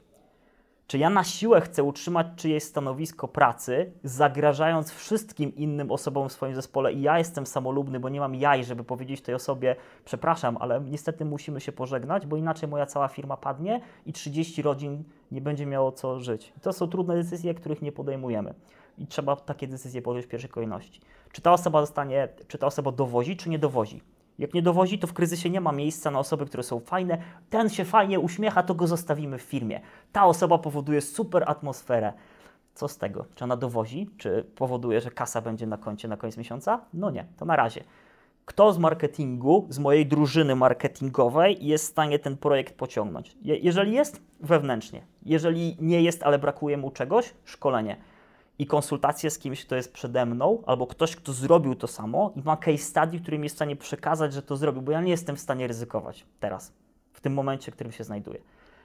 [0.88, 6.56] Czy ja na siłę chcę utrzymać czyjeś stanowisko pracy, zagrażając wszystkim innym osobom w swoim
[6.56, 9.76] zespole i ja jestem samolubny, bo nie mam jaj, żeby powiedzieć tej osobie,
[10.06, 15.04] przepraszam, ale niestety musimy się pożegnać, bo inaczej moja cała firma padnie i 30 rodzin
[15.32, 16.54] nie będzie miało co żyć.
[16.58, 18.54] I to są trudne decyzje, których nie podejmujemy.
[18.98, 21.02] I trzeba takie decyzje podjąć w pierwszej kolejności.
[21.32, 24.02] Czy ta osoba zostanie, czy ta osoba dowozi, czy nie dowozi?
[24.42, 27.18] Jak nie dowozi, to w kryzysie nie ma miejsca na osoby, które są fajne.
[27.50, 29.82] Ten się fajnie uśmiecha, to go zostawimy w firmie.
[30.12, 32.14] Ta osoba powoduje super atmosferę.
[32.74, 33.26] Co z tego?
[33.36, 34.10] Czy ona dowozi?
[34.18, 36.82] Czy powoduje, że kasa będzie na koncie na koniec miesiąca?
[36.94, 37.84] No nie, to na razie.
[38.46, 43.36] Kto z marketingu, z mojej drużyny marketingowej jest w stanie ten projekt pociągnąć?
[43.42, 45.02] Je jeżeli jest, wewnętrznie.
[45.26, 47.98] Jeżeli nie jest, ale brakuje mu czegoś, szkolenie.
[48.62, 52.42] I konsultacje z kimś, kto jest przede mną, albo ktoś, kto zrobił to samo i
[52.42, 55.12] ma case study, który mi jest w stanie przekazać, że to zrobił, bo ja nie
[55.12, 56.74] jestem w stanie ryzykować teraz,
[57.14, 58.40] w tym momencie, w którym się znajduję.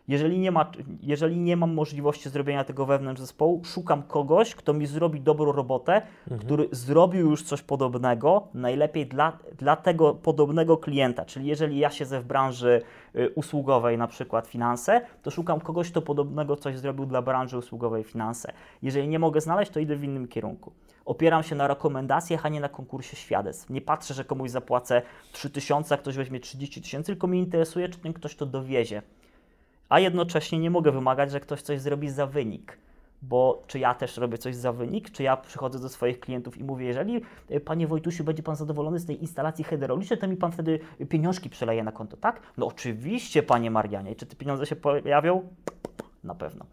[0.09, 0.71] Jeżeli nie, ma,
[1.03, 6.03] jeżeli nie mam możliwości zrobienia tego wewnątrz zespołu, szukam kogoś, kto mi zrobi dobrą robotę,
[6.23, 6.41] mhm.
[6.41, 11.25] który zrobił już coś podobnego, najlepiej dla, dla tego podobnego klienta.
[11.25, 12.83] Czyli jeżeli ja siedzę w branży
[13.17, 18.05] y, usługowej, na przykład finanse, to szukam kogoś, kto podobnego coś zrobił dla branży usługowej
[18.05, 18.53] finanse.
[18.83, 20.73] Jeżeli nie mogę znaleźć, to idę w innym kierunku.
[21.05, 23.71] Opieram się na rekomendacjach, a nie na konkursie świadectw.
[23.71, 25.03] Nie patrzę, że komuś zapłacę
[25.33, 29.03] 3000, a ktoś weźmie 30 tysięcy, tylko mnie interesuje, czy ten ktoś to dowiezie
[29.89, 32.79] a jednocześnie nie mogę wymagać, że ktoś coś zrobi za wynik.
[33.23, 36.65] Bo czy ja też robię coś za wynik, czy ja przychodzę do swoich klientów i
[36.65, 40.53] mówię, jeżeli e, panie Wojtusiu będzie pan zadowolony z tej instalacji hydraulicznej, to mi pan
[40.53, 40.79] wtedy
[41.09, 42.41] pieniążki przeleje na konto, tak?
[42.57, 44.15] No oczywiście, panie Marianie.
[44.15, 45.49] Czy te pieniądze się pojawią?
[46.25, 46.67] Na pewno.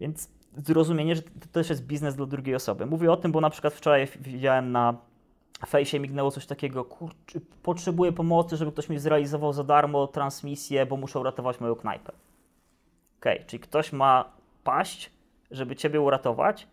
[0.00, 2.86] Więc zrozumienie, że to też jest biznes dla drugiej osoby.
[2.86, 4.94] Mówię o tym, bo na przykład wczoraj widziałem na
[5.66, 10.96] fejsie mignęło coś takiego, kurczę, potrzebuję pomocy, żeby ktoś mi zrealizował za darmo transmisję, bo
[10.96, 12.12] muszę uratować moją knajpę.
[13.20, 14.32] Okej, okay, czyli ktoś ma
[14.64, 15.10] paść,
[15.50, 16.66] żeby Ciebie uratować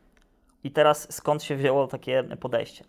[0.63, 2.83] i teraz skąd się wzięło takie podejście?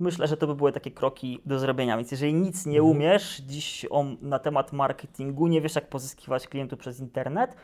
[0.00, 2.96] Myślę, że to by były takie kroki do zrobienia, więc jeżeli nic nie mhm.
[2.96, 7.56] umiesz dziś on, na temat marketingu, nie wiesz jak pozyskiwać klientów przez internet,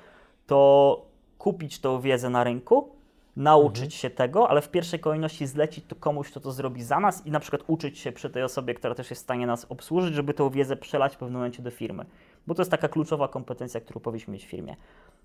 [0.46, 1.02] to
[1.38, 2.88] kupić tą wiedzę na rynku,
[3.36, 3.90] nauczyć mhm.
[3.90, 7.30] się tego, ale w pierwszej kolejności zlecić to komuś, kto to zrobi za nas i
[7.30, 10.34] na przykład uczyć się przy tej osobie, która też jest w stanie nas obsłużyć, żeby
[10.34, 12.06] tą wiedzę przelać w pewnym momencie do firmy.
[12.46, 14.76] Bo to jest taka kluczowa kompetencja, którą powinniśmy mieć w firmie.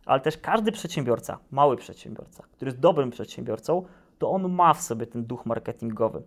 [0.06, 3.86] Ale też każdy przedsiębiorca, mały przedsiębiorca, który jest dobrym przedsiębiorcą,
[4.20, 6.24] to on ma w sobie ten duch marketingowy.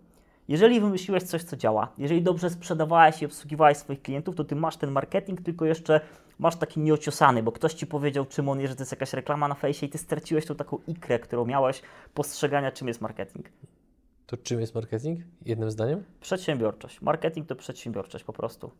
[0.47, 4.77] Jeżeli wymyśliłeś coś, co działa, jeżeli dobrze sprzedawałeś i obsługiwałeś swoich klientów, to ty masz
[4.77, 6.01] ten marketing, tylko jeszcze
[6.39, 9.47] masz taki nieociosany, bo ktoś ci powiedział, czym on jest, że to jest jakaś reklama
[9.47, 11.81] na fejsie i ty straciłeś tą taką ikrę, którą miałeś
[12.13, 13.49] postrzegania, czym jest marketing.
[14.25, 15.19] To czym jest marketing?
[15.45, 16.03] Jednym zdaniem?
[16.19, 17.01] Przedsiębiorczość.
[17.01, 18.71] Marketing to przedsiębiorczość po prostu.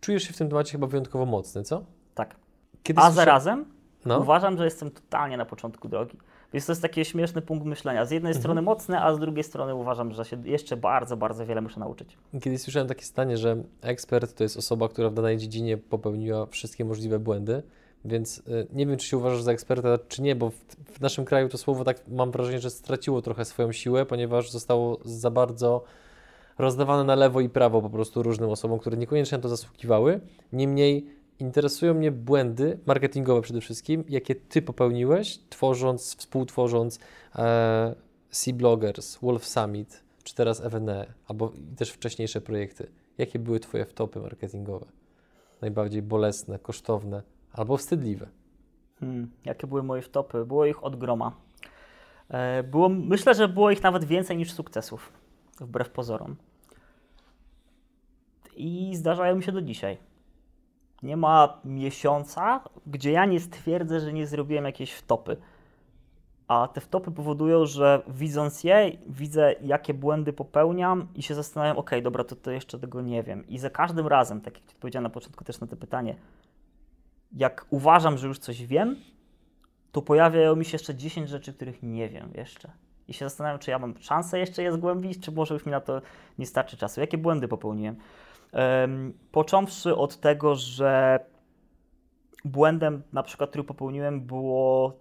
[0.00, 1.84] Czujesz się w tym temacie chyba wyjątkowo mocny, co?
[2.14, 2.36] Tak.
[2.82, 3.14] Kiedy A słyszę...
[3.14, 3.64] zarazem
[4.04, 4.18] no.
[4.18, 6.18] uważam, że jestem totalnie na początku drogi.
[6.52, 8.04] Więc to jest taki śmieszny punkt myślenia.
[8.04, 8.42] Z jednej mhm.
[8.42, 12.18] strony mocne, a z drugiej strony uważam, że się jeszcze bardzo, bardzo wiele muszę nauczyć.
[12.42, 16.84] Kiedyś słyszałem takie stanie, że ekspert to jest osoba, która w danej dziedzinie popełniła wszystkie
[16.84, 17.62] możliwe błędy.
[18.04, 21.24] Więc y, nie wiem, czy się uważasz za eksperta, czy nie, bo w, w, naszym
[21.24, 25.84] kraju to słowo tak mam wrażenie, że straciło trochę swoją siłę, ponieważ zostało za bardzo
[26.60, 30.20] rozdawane na lewo i prawo po prostu różnym osobom, które niekoniecznie na to zasługiwały.
[30.52, 31.06] Niemniej
[31.38, 36.98] interesują mnie błędy marketingowe przede wszystkim, jakie Ty popełniłeś, tworząc, współtworząc
[37.36, 37.94] e,
[38.30, 42.90] C-Bloggers, Wolf Summit, czy teraz FNE, albo też wcześniejsze projekty.
[43.18, 44.86] Jakie były Twoje wtopy marketingowe?
[45.60, 48.26] Najbardziej bolesne, kosztowne albo wstydliwe?
[49.00, 50.44] Hmm, jakie były moje wtopy?
[50.44, 51.32] Było ich od groma.
[52.28, 55.12] E, było, myślę, że było ich nawet więcej niż sukcesów,
[55.60, 56.36] wbrew pozorom.
[58.60, 59.98] I zdarzają się do dzisiaj
[61.02, 65.36] nie ma miesiąca, gdzie ja nie stwierdzę, że nie zrobiłem jakiejś wtopy.
[66.48, 71.90] A te wtopy powodują, że widząc je, widzę, jakie błędy popełniam i się zastanawiam, ok,
[72.02, 73.48] dobra, to, to jeszcze tego nie wiem.
[73.48, 76.16] I za każdym razem, tak jak powiedziałem na początku też na to pytanie,
[77.32, 78.96] jak uważam, że już coś wiem,
[79.92, 82.70] to pojawiają mi się jeszcze 10 rzeczy, których nie wiem jeszcze.
[83.08, 85.80] I się zastanawiam, czy ja mam szansę jeszcze je zgłębić, czy może już mi na
[85.80, 86.02] to
[86.38, 87.00] nie starczy czasu.
[87.00, 87.96] Jakie błędy popełniłem?
[89.32, 91.20] Począwszy od tego, że
[92.44, 94.92] błędem, na przykład, który popełniłem, było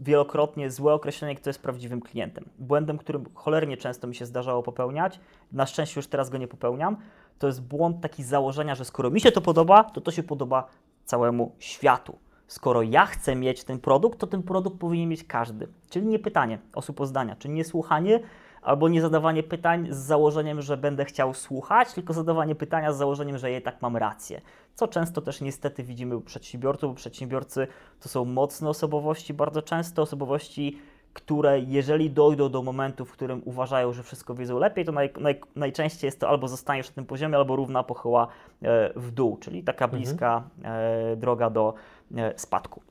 [0.00, 2.48] wielokrotnie złe określenie, kto jest prawdziwym klientem.
[2.58, 5.20] Błędem, którym cholernie często mi się zdarzało popełniać,
[5.52, 6.96] na szczęście już teraz go nie popełniam,
[7.38, 10.68] to jest błąd taki założenia, że skoro mi się to podoba, to to się podoba
[11.04, 12.18] całemu światu.
[12.46, 15.68] Skoro ja chcę mieć ten produkt, to ten produkt powinien mieć każdy.
[15.90, 18.20] Czyli nie pytanie osób o zdania, czyli nie słuchanie,
[18.64, 23.38] albo nie zadawanie pytań z założeniem, że będę chciał słuchać, tylko zadawanie pytania z założeniem,
[23.38, 24.40] że ja tak mam rację.
[24.74, 27.66] Co często też niestety widzimy u przedsiębiorców, bo przedsiębiorcy
[28.00, 30.78] to są mocne osobowości, bardzo często osobowości,
[31.12, 35.40] które jeżeli dojdą do momentu, w którym uważają, że wszystko wiedzą lepiej, to naj, naj,
[35.56, 38.28] najczęściej jest to albo zostaniesz na tym poziomie, albo równa pochyła
[38.62, 40.02] e, w dół, czyli taka mhm.
[40.02, 41.20] bliska mhm.
[41.20, 41.74] droga do
[42.16, 42.82] e, spadku.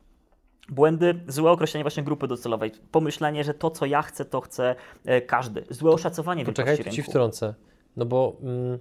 [0.69, 2.71] Błędy, złe określenie właśnie grupy docelowej.
[2.91, 5.63] Pomyślenie, że to, co ja chcę, to chce e, każdy.
[5.69, 7.53] Złe oszacowanie Poczekaj, wielkości Ci wtrącę.
[7.97, 8.79] No bo mm,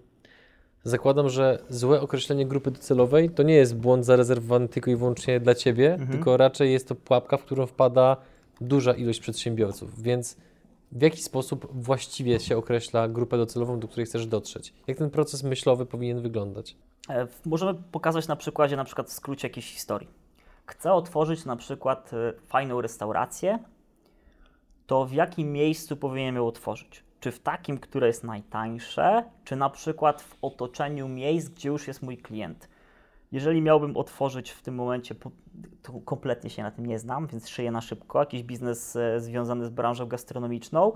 [0.85, 5.55] zakładam, że złe określenie grupy docelowej to nie jest błąd zarezerwowany tylko i wyłącznie dla
[5.55, 6.11] Ciebie, mhm.
[6.11, 8.16] tylko raczej jest to pułapka, w którą wpada
[8.61, 10.03] duża ilość przedsiębiorców.
[10.03, 10.37] Więc
[10.93, 14.74] w jaki sposób właściwie się określa grupę docelową, do której chcesz dotrzeć?
[14.87, 16.76] Jak ten proces myślowy powinien wyglądać?
[17.09, 20.22] E, możemy pokazać na przykładzie, na przykład w skrócie jakiejś historii
[20.73, 23.59] chcę otworzyć na przykład y, fajną restaurację
[24.87, 27.05] to w jakim miejscu powinienem ją otworzyć?
[27.20, 32.03] Czy w takim, które jest najtańsze, czy na przykład w otoczeniu miejsc, gdzie już jest
[32.03, 32.68] mój klient?
[33.33, 35.14] Jeżeli miałbym otworzyć w tym momencie,
[35.83, 39.66] to kompletnie się na tym nie znam, więc szyję na szybko, jakiś biznes e, związany
[39.66, 40.93] z branżą gastronomiczną,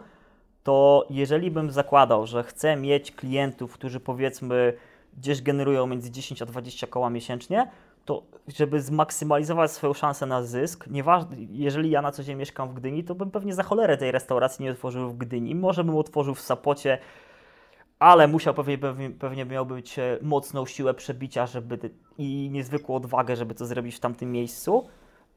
[0.62, 4.72] to jeżeli bym zakładał, że chcę mieć klientów, którzy powiedzmy
[5.16, 7.70] gdzieś generują między 10 a 20 koła miesięcznie,
[8.06, 12.74] to żeby zmaksymalizować swoją szansę na zysk, nieważne, jeżeli ja na co dzień mieszkam w
[12.74, 15.54] Gdyni, to bym pewnie za cholerę tej restauracji nie otworzył w Gdyni.
[15.54, 16.98] Może bym otworzył w Sapocie,
[17.98, 21.78] ale musiał pewnie, pewnie, pewnie miał być e, mocną siłę przebicia żeby,
[22.18, 24.88] i niezwykłą odwagę, żeby to zrobić w tamtym miejscu.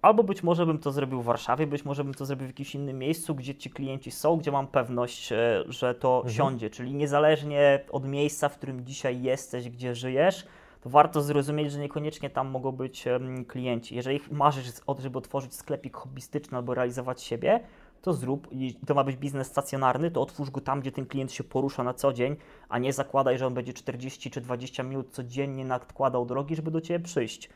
[0.02, 2.76] Albo być może bym to zrobił w Warszawie, być może bym to zrobił w jakimś
[2.76, 6.36] innym miejscu, gdzie ci klienci są, gdzie mam pewność, e, że to mhm.
[6.36, 6.70] siądzie.
[6.70, 10.48] Czyli niezależnie od miejsca, w którym dzisiaj jesteś, gdzie żyjesz,
[10.82, 13.06] to warto zrozumieć, że niekoniecznie tam mogą być
[13.48, 13.96] klienci.
[13.96, 17.60] Jeżeli marzysz, żeby otworzyć sklepik hobbystyczny albo realizować siebie,
[18.02, 21.32] to zrób, i to ma być biznes stacjonarny, to otwórz go tam, gdzie ten klient
[21.32, 22.36] się porusza na co dzień,
[22.70, 26.82] a nie zakładaj, że on będzie 40 czy 20 minut codziennie nadkładał drogi, żeby do
[26.82, 27.50] Ciebie przyjść.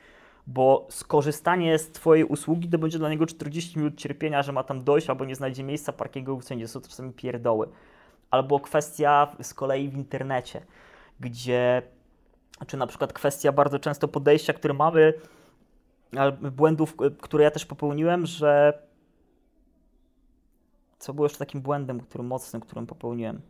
[0.47, 4.84] Bo skorzystanie z Twojej usługi to będzie dla niego 40 minut cierpienia, że ma tam
[4.84, 6.67] dojść albo nie znajdzie miejsca parkingu wszędzie.
[6.67, 7.69] Są to czasami pierdoły.
[8.32, 10.61] Albo kwestia z kolei w internecie,
[11.19, 11.82] gdzie
[12.66, 15.14] czy na przykład kwestia bardzo często podejścia, które mamy,
[16.51, 18.74] błędów, które ja też popełniłem, że
[20.99, 23.41] co było jeszcze takim błędem, który mocnym, którym popełniłem.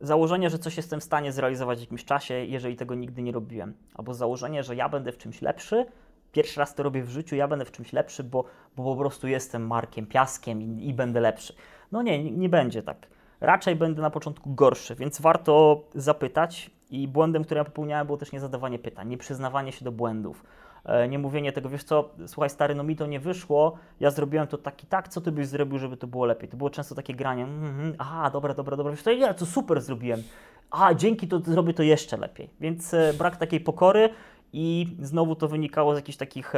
[0.00, 3.74] Założenie, że coś jestem w stanie zrealizować w jakimś czasie, jeżeli tego nigdy nie robiłem.
[3.94, 5.86] Albo założenie, że ja będę w czymś lepszy,
[6.32, 8.44] pierwszy raz to robię w życiu, ja będę w czymś lepszy, bo,
[8.76, 11.54] bo po prostu jestem Markiem Piaskiem i, i będę lepszy.
[11.92, 13.06] No nie, nie, nie będzie tak.
[13.40, 16.70] Raczej będę na początku gorszy, więc warto zapytać.
[16.90, 20.44] I błędem, który ja popełniałem, było też nie zadawanie pytań, nie przyznawanie się do błędów.
[20.86, 24.46] E, nie mówienie tego, wiesz co, słuchaj stary, no mi to nie wyszło, ja zrobiłem
[24.46, 26.48] to tak i tak, co ty byś zrobił, żeby to było lepiej?
[26.48, 29.80] To było często takie granie, mm, aha, dobra, dobra, dobra, wiesz co, ja to super
[29.80, 30.22] zrobiłem,
[30.70, 32.50] a dzięki to zrobię to jeszcze lepiej.
[32.60, 34.08] Więc e, brak takiej pokory
[34.52, 36.52] i znowu to wynikało z jakiejś takich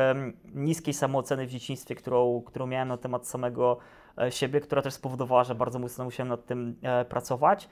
[0.54, 3.78] niskiej samooceny w dzieciństwie, którą, którą miałem na temat samego
[4.18, 6.76] e, siebie, która też spowodowała, że bardzo mocno musiałem nad tym
[7.08, 7.68] pracować,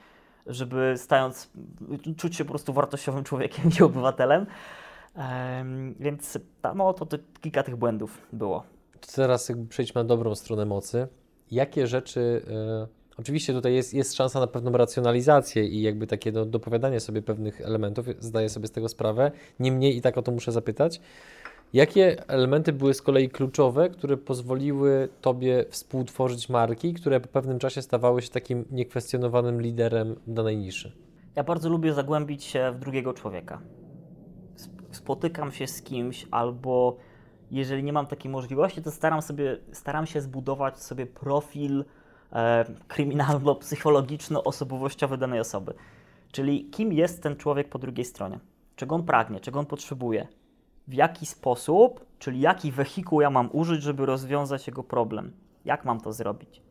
[0.47, 1.49] żeby stając,
[2.17, 4.45] czuć się po prostu wartościowym człowiekiem i obywatelem.
[5.99, 6.37] Więc
[6.75, 8.63] no, to, kilka tych błędów było.
[9.15, 11.07] Teraz jakby przejdźmy na dobrą stronę mocy.
[11.51, 16.45] Jakie rzeczy, y, oczywiście tutaj jest, jest szansa na pewną racjonalizację i jakby takie do,
[16.45, 20.51] dopowiadanie sobie pewnych elementów, zdaję sobie z tego sprawę, niemniej i tak o to muszę
[20.51, 21.01] zapytać.
[21.73, 27.81] Jakie elementy były z kolei kluczowe, które pozwoliły Tobie współtworzyć marki, które po pewnym czasie
[27.81, 30.91] stawały się takim niekwestionowanym liderem danej niszy?
[31.35, 33.61] Ja bardzo lubię zagłębić się w drugiego człowieka
[34.91, 36.97] spotykam się z kimś albo
[37.51, 41.85] jeżeli nie mam takiej możliwości, to staram, sobie, staram się zbudować sobie profil
[42.31, 45.73] e, kryminalno-psychologiczno-osobowościowy danej osoby.
[46.31, 48.39] Czyli kim jest ten człowiek po drugiej stronie?
[48.75, 50.27] Czego on pragnie, czego on potrzebuje?
[50.87, 55.31] W jaki sposób, czyli jaki wehikuł ja mam użyć, żeby rozwiązać jego problem?
[55.65, 56.61] Jak mam to zrobić?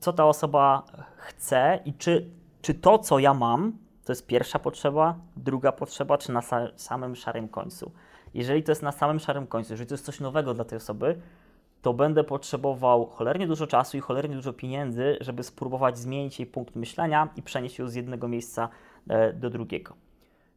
[0.00, 0.82] Co ta osoba
[1.16, 2.30] chce i czy,
[2.62, 3.72] czy to, co ja mam,
[4.04, 6.40] to jest pierwsza potrzeba, druga potrzeba, czy na
[6.76, 7.92] samym szarym końcu.
[8.34, 11.20] Jeżeli to jest na samym szarym końcu, jeżeli to jest coś nowego dla tej osoby,
[11.82, 16.76] to będę potrzebował cholernie dużo czasu i cholernie dużo pieniędzy, żeby spróbować zmienić jej punkt
[16.76, 18.68] myślenia i przenieść ją z jednego miejsca
[19.08, 19.94] e, do drugiego.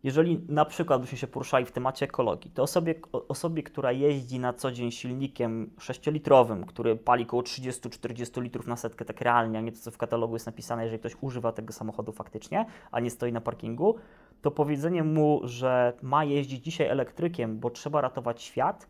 [0.04, 2.96] Jeżeli na przykład byśmy się poruszali w temacie ekologii, to osobie,
[3.28, 9.06] osobie, która jeździ na co dzień silnikiem 6-litrowym, który pali około 30-40 litrów na setkę
[9.06, 12.12] tak realnie, a nie to, co w katalogu jest napisane, jeżeli ktoś używa tego samochodu
[12.12, 13.96] faktycznie, a nie stoi na parkingu,
[14.42, 18.88] to powiedzenie mu, że ma jeździć dzisiaj elektrykiem, bo trzeba ratować świat,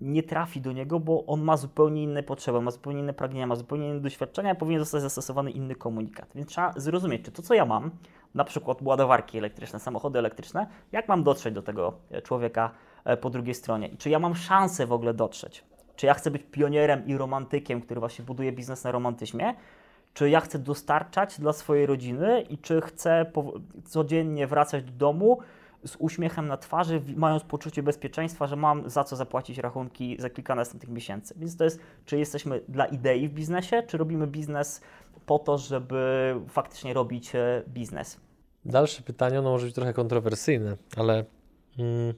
[0.00, 3.56] nie trafi do niego, bo on ma zupełnie inne potrzeby, ma zupełnie inne pragnienia, ma
[3.56, 6.28] zupełnie inne doświadczenia, powinien zostać zastosowany inny komunikat.
[6.34, 7.90] Więc trzeba zrozumieć, czy to, co ja mam,
[8.34, 12.70] na przykład ładowarki elektryczne, samochody elektryczne, jak mam dotrzeć do tego e, człowieka
[13.04, 15.64] e, po drugiej stronie i czy ja mam szansę w ogóle dotrzeć.
[15.96, 19.54] Czy ja chcę być pionierem i romantykiem, który właśnie buduje biznes na romantyzmie,
[20.14, 23.32] czy ja chcę dostarczać dla swojej rodziny i czy chcę
[23.84, 25.38] codziennie wracać do domu
[25.84, 30.54] z uśmiechem na twarzy, mając poczucie bezpieczeństwa, że mam za co zapłacić rachunki za kilka
[30.54, 31.34] następnych miesięcy.
[31.36, 34.80] Więc to jest, czy jesteśmy dla idei w biznesie, czy robimy biznes
[35.26, 38.20] po to, żeby faktycznie robić e, biznes.
[38.64, 41.24] Dalsze pytanie, ono może być trochę kontrowersyjne, ale
[41.78, 42.14] mm,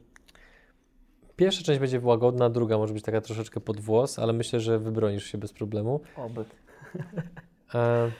[1.37, 5.25] pierwsza część będzie łagodna, druga może być taka troszeczkę pod włos, ale myślę, że wybronisz
[5.25, 6.01] się bez problemu.
[6.17, 6.45] Oby.
[7.75, 8.11] E,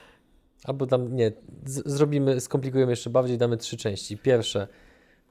[0.65, 1.33] albo tam, nie,
[1.65, 4.19] z, zrobimy, skomplikujemy jeszcze bardziej, damy trzy części.
[4.19, 4.69] Pierwsze,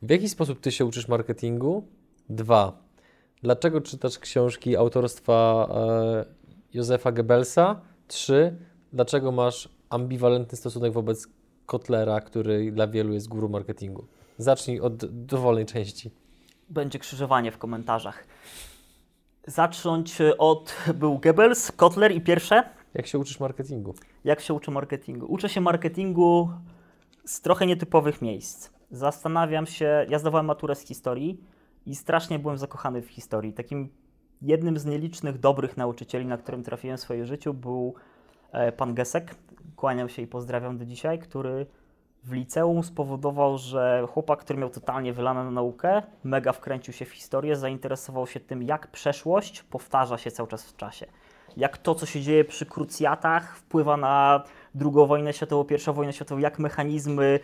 [0.02, 1.88] w jaki sposób Ty się uczysz marketingu?
[2.30, 2.84] Dwa,
[3.44, 6.26] dlaczego czytasz książki autorstwa e,
[6.74, 7.82] Józefa Goebbelsa?
[8.08, 8.58] Trzy,
[8.94, 11.28] dlaczego masz ambiwalentny stosunek wobec
[11.66, 14.06] Kotlera, który dla wielu jest guru marketingu?
[14.38, 16.12] Zacznij od dowolnej części.
[16.70, 18.28] Będzie krzyżowanie w komentarzach.
[19.48, 22.64] Zacząć od był Goebbels, Kotler i pierwsze.
[22.94, 23.94] Jak się uczysz marketingu?
[24.24, 25.26] Jak się uczę marketingu?
[25.26, 26.50] Uczę się marketingu
[27.26, 28.79] z trochę nietypowych miejsc.
[28.92, 31.42] Zastanawiam się, ja zdawałem maturę z historii
[31.86, 33.54] i strasznie byłem zakochany w historii.
[33.54, 33.90] Takim
[34.42, 37.94] jednym z nielicznych dobrych nauczycieli, na którym trafiłem w swoim życiu, był
[38.52, 39.36] e, pan Gesek.
[39.76, 41.66] Kłaniam się i pozdrawiam do dzisiaj, który
[42.24, 47.12] w liceum spowodował, że chłopak, który miał totalnie wylane na naukę, mega wkręcił się w
[47.12, 51.06] historię, zainteresował się tym, jak przeszłość powtarza się cały czas w czasie.
[51.58, 54.44] Jak to, co się dzieje przy krucjatach, wpływa na
[54.82, 57.40] II wojnę światową, I wojnę światową, jak mechanizmy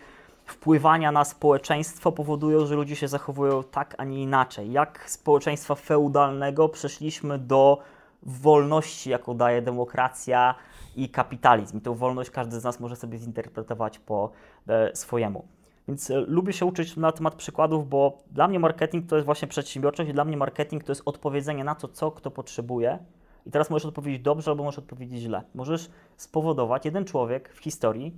[0.46, 4.72] wpływania na społeczeństwo powodują, że ludzie się zachowują tak, a nie inaczej.
[4.72, 7.82] Jak społeczeństwa feudalnego przeszliśmy do
[8.24, 10.56] wolności, jaką daje demokracja
[10.96, 11.78] i kapitalizm.
[11.78, 14.32] I tę wolność każdy z nas może sobie zinterpretować po
[14.68, 15.46] e, swojemu.
[15.88, 19.48] Więc e, lubię się uczyć na temat przykładów, bo dla mnie marketing to jest właśnie
[19.48, 23.00] przedsiębiorczość, i dla mnie marketing to jest odpowiedzenie na to, co kto potrzebuje.
[23.46, 25.44] I teraz możesz odpowiedzieć dobrze albo możesz odpowiedzieć źle.
[25.56, 28.18] Możesz spowodować, jeden człowiek w historii,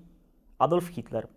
[0.59, 1.27] Adolf Hitler,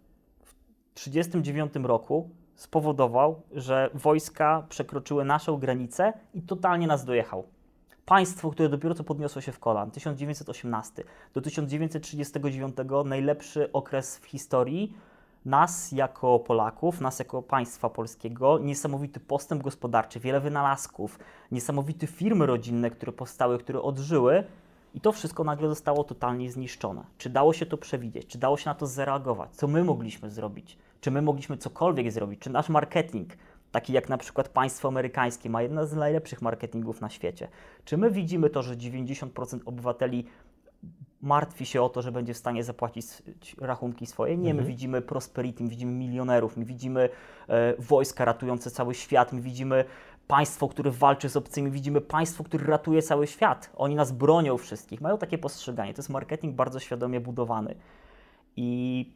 [1.04, 7.44] 1939 roku spowodował, że wojska przekroczyły naszą granicę i totalnie nas dojechał.
[8.06, 14.94] Państwo, które dopiero co podniosło się w kolan, 1918 do 1939, najlepszy okres w historii
[15.44, 21.18] nas jako Polaków, nas jako państwa polskiego, niesamowity postęp gospodarczy, wiele wynalazków,
[21.52, 24.44] niesamowite firmy rodzinne, które powstały, które odżyły,
[24.94, 27.04] i to wszystko nagle zostało totalnie zniszczone.
[27.18, 28.26] Czy dało się to przewidzieć?
[28.26, 29.50] Czy dało się na to zareagować?
[29.56, 30.78] Co my mogliśmy zrobić?
[31.00, 32.40] Czy my mogliśmy cokolwiek zrobić?
[32.40, 33.32] Czy nasz marketing,
[33.72, 37.48] taki jak na przykład państwo amerykańskie, ma jeden z najlepszych marketingów na świecie?
[37.84, 40.24] Czy my widzimy to, że 90% obywateli
[41.22, 43.06] martwi się o to, że będzie w stanie zapłacić
[43.60, 44.36] rachunki swoje.
[44.36, 44.66] Nie, my mhm.
[44.68, 47.08] widzimy prosperity, my widzimy milionerów, my widzimy
[47.48, 49.84] e, wojska ratujące cały świat, my widzimy
[50.28, 53.70] państwo, które walczy z obcymi, widzimy państwo, które ratuje cały świat.
[53.76, 55.94] Oni nas bronią wszystkich, mają takie postrzeganie.
[55.94, 57.74] To jest marketing bardzo świadomie budowany.
[58.56, 59.12] I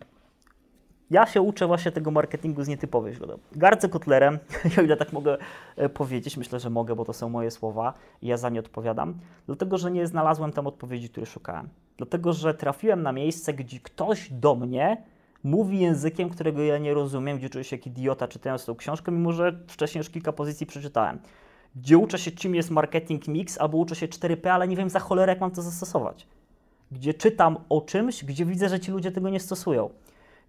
[1.15, 3.39] ja się uczę właśnie tego marketingu z nietypowych źródeł.
[3.53, 4.39] Gardzę Kotlerem,
[4.79, 5.37] o ile tak mogę
[5.77, 9.15] e, powiedzieć, myślę, że mogę, bo to są moje słowa i ja za nie odpowiadam,
[9.47, 11.69] dlatego, że nie znalazłem tam odpowiedzi, które szukałem.
[11.97, 15.03] Dlatego, że trafiłem na miejsce, gdzie ktoś do mnie
[15.45, 19.33] mówi językiem, którego ja nie rozumiem, gdzie czuję się jak idiota czytając tą książkę, mimo
[19.33, 21.19] że wcześniej już kilka pozycji przeczytałem.
[21.77, 25.01] Gdzie uczę się, czym jest marketing mix, albo uczę się 4P, ale nie wiem za
[25.01, 26.27] cholerę, jak mam to zastosować.
[26.93, 29.91] Gdzie czytam o czymś, gdzie widzę, że ci ludzie tego nie stosują.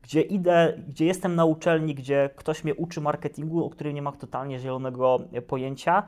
[0.05, 4.11] Gdzie idę, gdzie jestem na uczelni, gdzie ktoś mnie uczy marketingu, o którym nie ma
[4.11, 6.03] totalnie zielonego pojęcia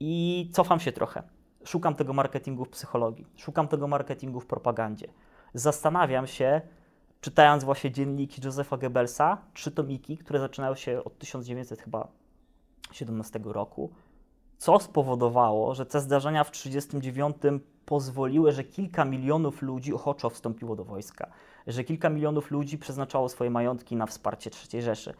[0.00, 1.22] i cofam się trochę.
[1.64, 5.06] Szukam tego marketingu w psychologii, szukam tego marketingu w propagandzie.
[5.54, 6.60] Zastanawiam się,
[7.20, 13.90] czytając właśnie dzienniki Josepha Goebbelsa, trzy tomiki, które zaczynają się od 1917 roku,
[14.56, 20.84] co spowodowało, że te zdarzenia w 1939 pozwoliły, że kilka milionów ludzi ochoczo wstąpiło do
[20.84, 21.30] wojska,
[21.68, 25.14] że kilka milionów ludzi przeznaczało swoje majątki na wsparcie III Rzeszy,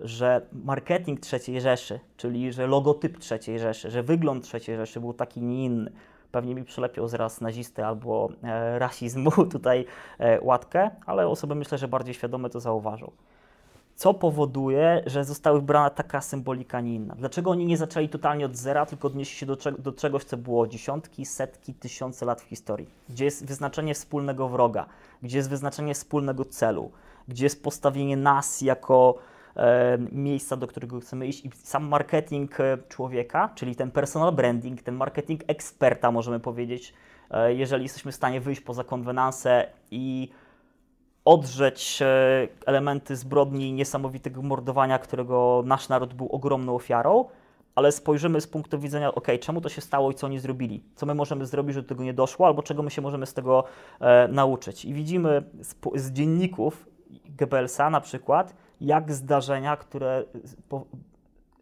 [0.00, 5.42] że marketing III Rzeszy, czyli że logotyp III Rzeszy, że wygląd III Rzeszy był taki
[5.42, 5.92] nie inny,
[6.32, 9.86] pewnie mi przylepią zaraz nazisty albo e, rasizmu tutaj
[10.18, 13.10] e, łatkę, ale osoby myślę, że bardziej świadome to zauważą.
[13.96, 17.14] Co powoduje, że została wybrana taka symbolika, nie inna?
[17.14, 20.66] Dlaczego oni nie zaczęli totalnie od zera, tylko odnieśli się do, do czegoś, co było
[20.66, 22.88] dziesiątki, setki, tysiące lat w historii?
[23.08, 24.86] Gdzie jest wyznaczenie wspólnego wroga,
[25.24, 26.90] gdzie jest wyznaczenie wspólnego celu,
[27.28, 29.18] gdzie jest postawienie nas jako
[29.56, 31.44] E, miejsca, do którego chcemy iść.
[31.44, 36.94] I sam marketing e, człowieka, czyli ten personal branding, ten marketing eksperta, możemy powiedzieć,
[37.30, 40.28] e, jeżeli jesteśmy w stanie wyjść poza konwenansę i
[41.24, 42.02] odrzeć
[42.66, 47.24] elementy zbrodni niesamowitego mordowania, którego nasz naród był ogromną ofiarą,
[47.74, 51.06] ale spojrzymy z punktu widzenia, ok, czemu to się stało i co oni zrobili, co
[51.06, 53.64] my możemy zrobić, żeby tego nie doszło, albo czego my się możemy z tego
[54.00, 54.84] e, nauczyć.
[54.84, 56.86] I widzimy z, z dzienników
[57.38, 60.24] Goebbelsa na przykład, jak zdarzenia, które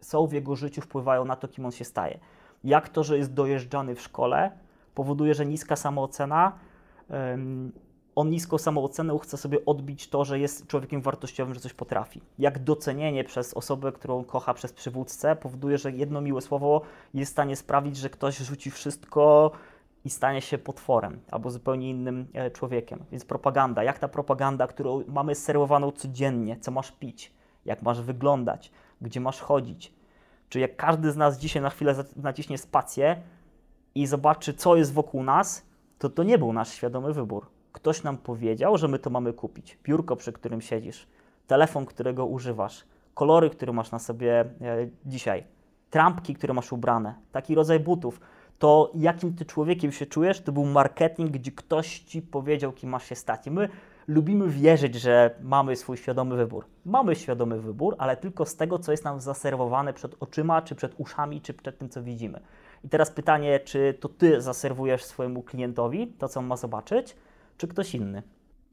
[0.01, 2.19] są w jego życiu, wpływają na to, kim on się staje.
[2.63, 4.51] Jak to, że jest dojeżdżany w szkole,
[4.95, 6.51] powoduje, że niska samoocena,
[8.15, 12.21] on niską samoocenę chce sobie odbić to, że jest człowiekiem wartościowym, że coś potrafi.
[12.39, 16.81] Jak docenienie przez osobę, którą kocha, przez przywódcę, powoduje, że jedno miłe słowo
[17.13, 19.51] jest w stanie sprawić, że ktoś rzuci wszystko
[20.05, 23.03] i stanie się potworem albo zupełnie innym e, człowiekiem.
[23.11, 27.33] Więc propaganda, jak ta propaganda, którą mamy serwowaną codziennie, co masz pić,
[27.65, 29.93] jak masz wyglądać, gdzie masz chodzić.
[30.49, 33.21] Czy jak każdy z nas dzisiaj na chwilę naciśnie spację
[33.95, 35.65] i zobaczy, co jest wokół nas,
[35.99, 37.52] to to nie był nasz świadomy wybór.
[37.73, 39.77] Ktoś nam powiedział, że my to mamy kupić.
[39.83, 41.07] Biurko, przy którym siedzisz,
[41.47, 44.45] telefon, którego używasz, kolory, które masz na sobie e,
[45.05, 45.43] dzisiaj,
[45.89, 48.19] trampki, które masz ubrane, taki rodzaj butów,
[48.59, 53.09] to jakim ty człowiekiem się czujesz, to był marketing, gdzie ktoś ci powiedział, kim masz
[53.09, 53.47] się stać.
[53.47, 53.69] I my
[54.07, 56.65] lubimy wierzyć, że mamy swój świadomy wybór.
[56.85, 60.93] Mamy świadomy wybór, ale tylko z tego, co jest nam zaserwowane przed oczyma, czy przed
[60.97, 62.39] uszami, czy przed tym, co widzimy.
[62.83, 67.15] I teraz pytanie, czy to ty zaserwujesz swojemu klientowi to, co on ma zobaczyć,
[67.63, 68.23] czy ktoś inny?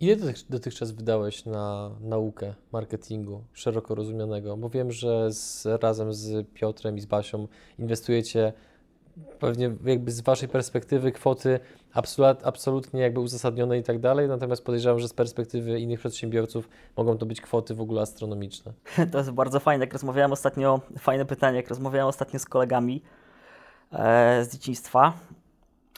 [0.01, 0.16] Ile
[0.49, 4.57] dotychczas wydałeś na naukę marketingu szeroko rozumianego?
[4.57, 8.53] Bo wiem, że z, razem z Piotrem i z Basią inwestujecie
[9.38, 11.61] pewnie jakby z Waszej perspektywy kwoty
[11.93, 17.18] absolut, absolutnie jakby uzasadnione i tak dalej, natomiast podejrzewam, że z perspektywy innych przedsiębiorców mogą
[17.18, 18.72] to być kwoty w ogóle astronomiczne.
[19.12, 23.03] To jest bardzo fajne, jak rozmawiałem ostatnio, fajne pytanie, jak rozmawiałem ostatnio z kolegami
[23.93, 25.12] e, z dzieciństwa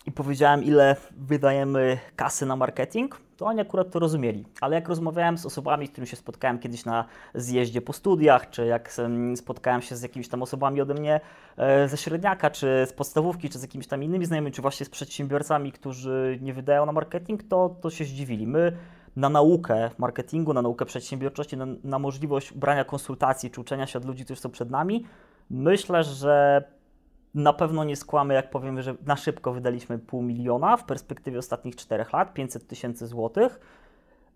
[0.07, 4.45] i powiedziałem, ile wydajemy kasy na marketing, to oni akurat to rozumieli.
[4.61, 8.67] Ale jak rozmawiałem z osobami, z którymi się spotkałem kiedyś na zjeździe po studiach, czy
[8.67, 8.97] jak
[9.37, 11.21] spotkałem się z jakimiś tam osobami ode mnie
[11.57, 14.91] e, ze średniaka, czy z podstawówki, czy z jakimiś tam innymi znajomymi, czy właśnie z
[14.91, 18.47] przedsiębiorcami, którzy nie wydają na marketing, to, to się zdziwili.
[18.47, 18.77] My
[19.17, 24.05] na naukę marketingu, na naukę przedsiębiorczości, na, na możliwość brania konsultacji, czy uczenia się od
[24.05, 25.07] ludzi, którzy są przed nami,
[25.51, 26.65] myślę, że
[27.35, 31.77] na pewno nie skłamy, jak powiemy, że na szybko wydaliśmy pół miliona w perspektywie ostatnich
[31.77, 33.61] czterech lat, 500 tysięcy złotych,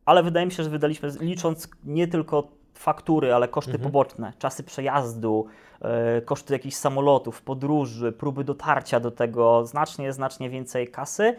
[0.05, 3.93] ale wydaje mi się, że wydaliśmy, licząc nie tylko faktury, ale koszty mhm.
[3.93, 5.47] poboczne, czasy przejazdu,
[5.81, 5.89] yy,
[6.23, 11.37] koszty jakichś samolotów, podróży, próby dotarcia do tego, znacznie, znacznie więcej kasy.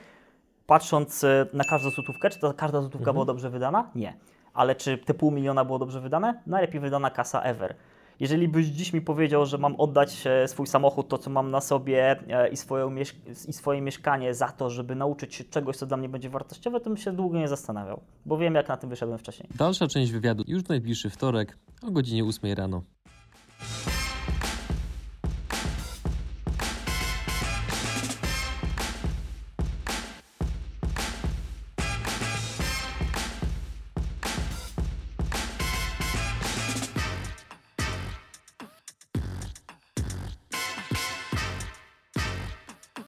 [0.68, 3.14] Patrząc e, na każdą złotówkę, czy to każda złotówka mhm.
[3.14, 3.90] była dobrze wydana?
[3.96, 4.18] Nie.
[4.54, 6.42] Ale czy te pół miliona było dobrze wydane?
[6.48, 7.76] Najlepiej wydana kasa ever.
[8.20, 11.62] Jeżeli byś dziś mi powiedział, że mam oddać e, swój samochód, to co mam na
[11.62, 12.90] sobie e, i, swoje,
[13.48, 16.90] i swoje mieszkanie za to, żeby nauczyć się czegoś, co dla mnie będzie wartościowe, to
[16.90, 19.50] bym się długo nie zastanawiał, bo wiem, jak na tym wyszedłem wcześniej.
[19.56, 21.58] Dalsza część wywiadu już najbliższy wtorek
[21.88, 22.84] o godzinie 8 rano.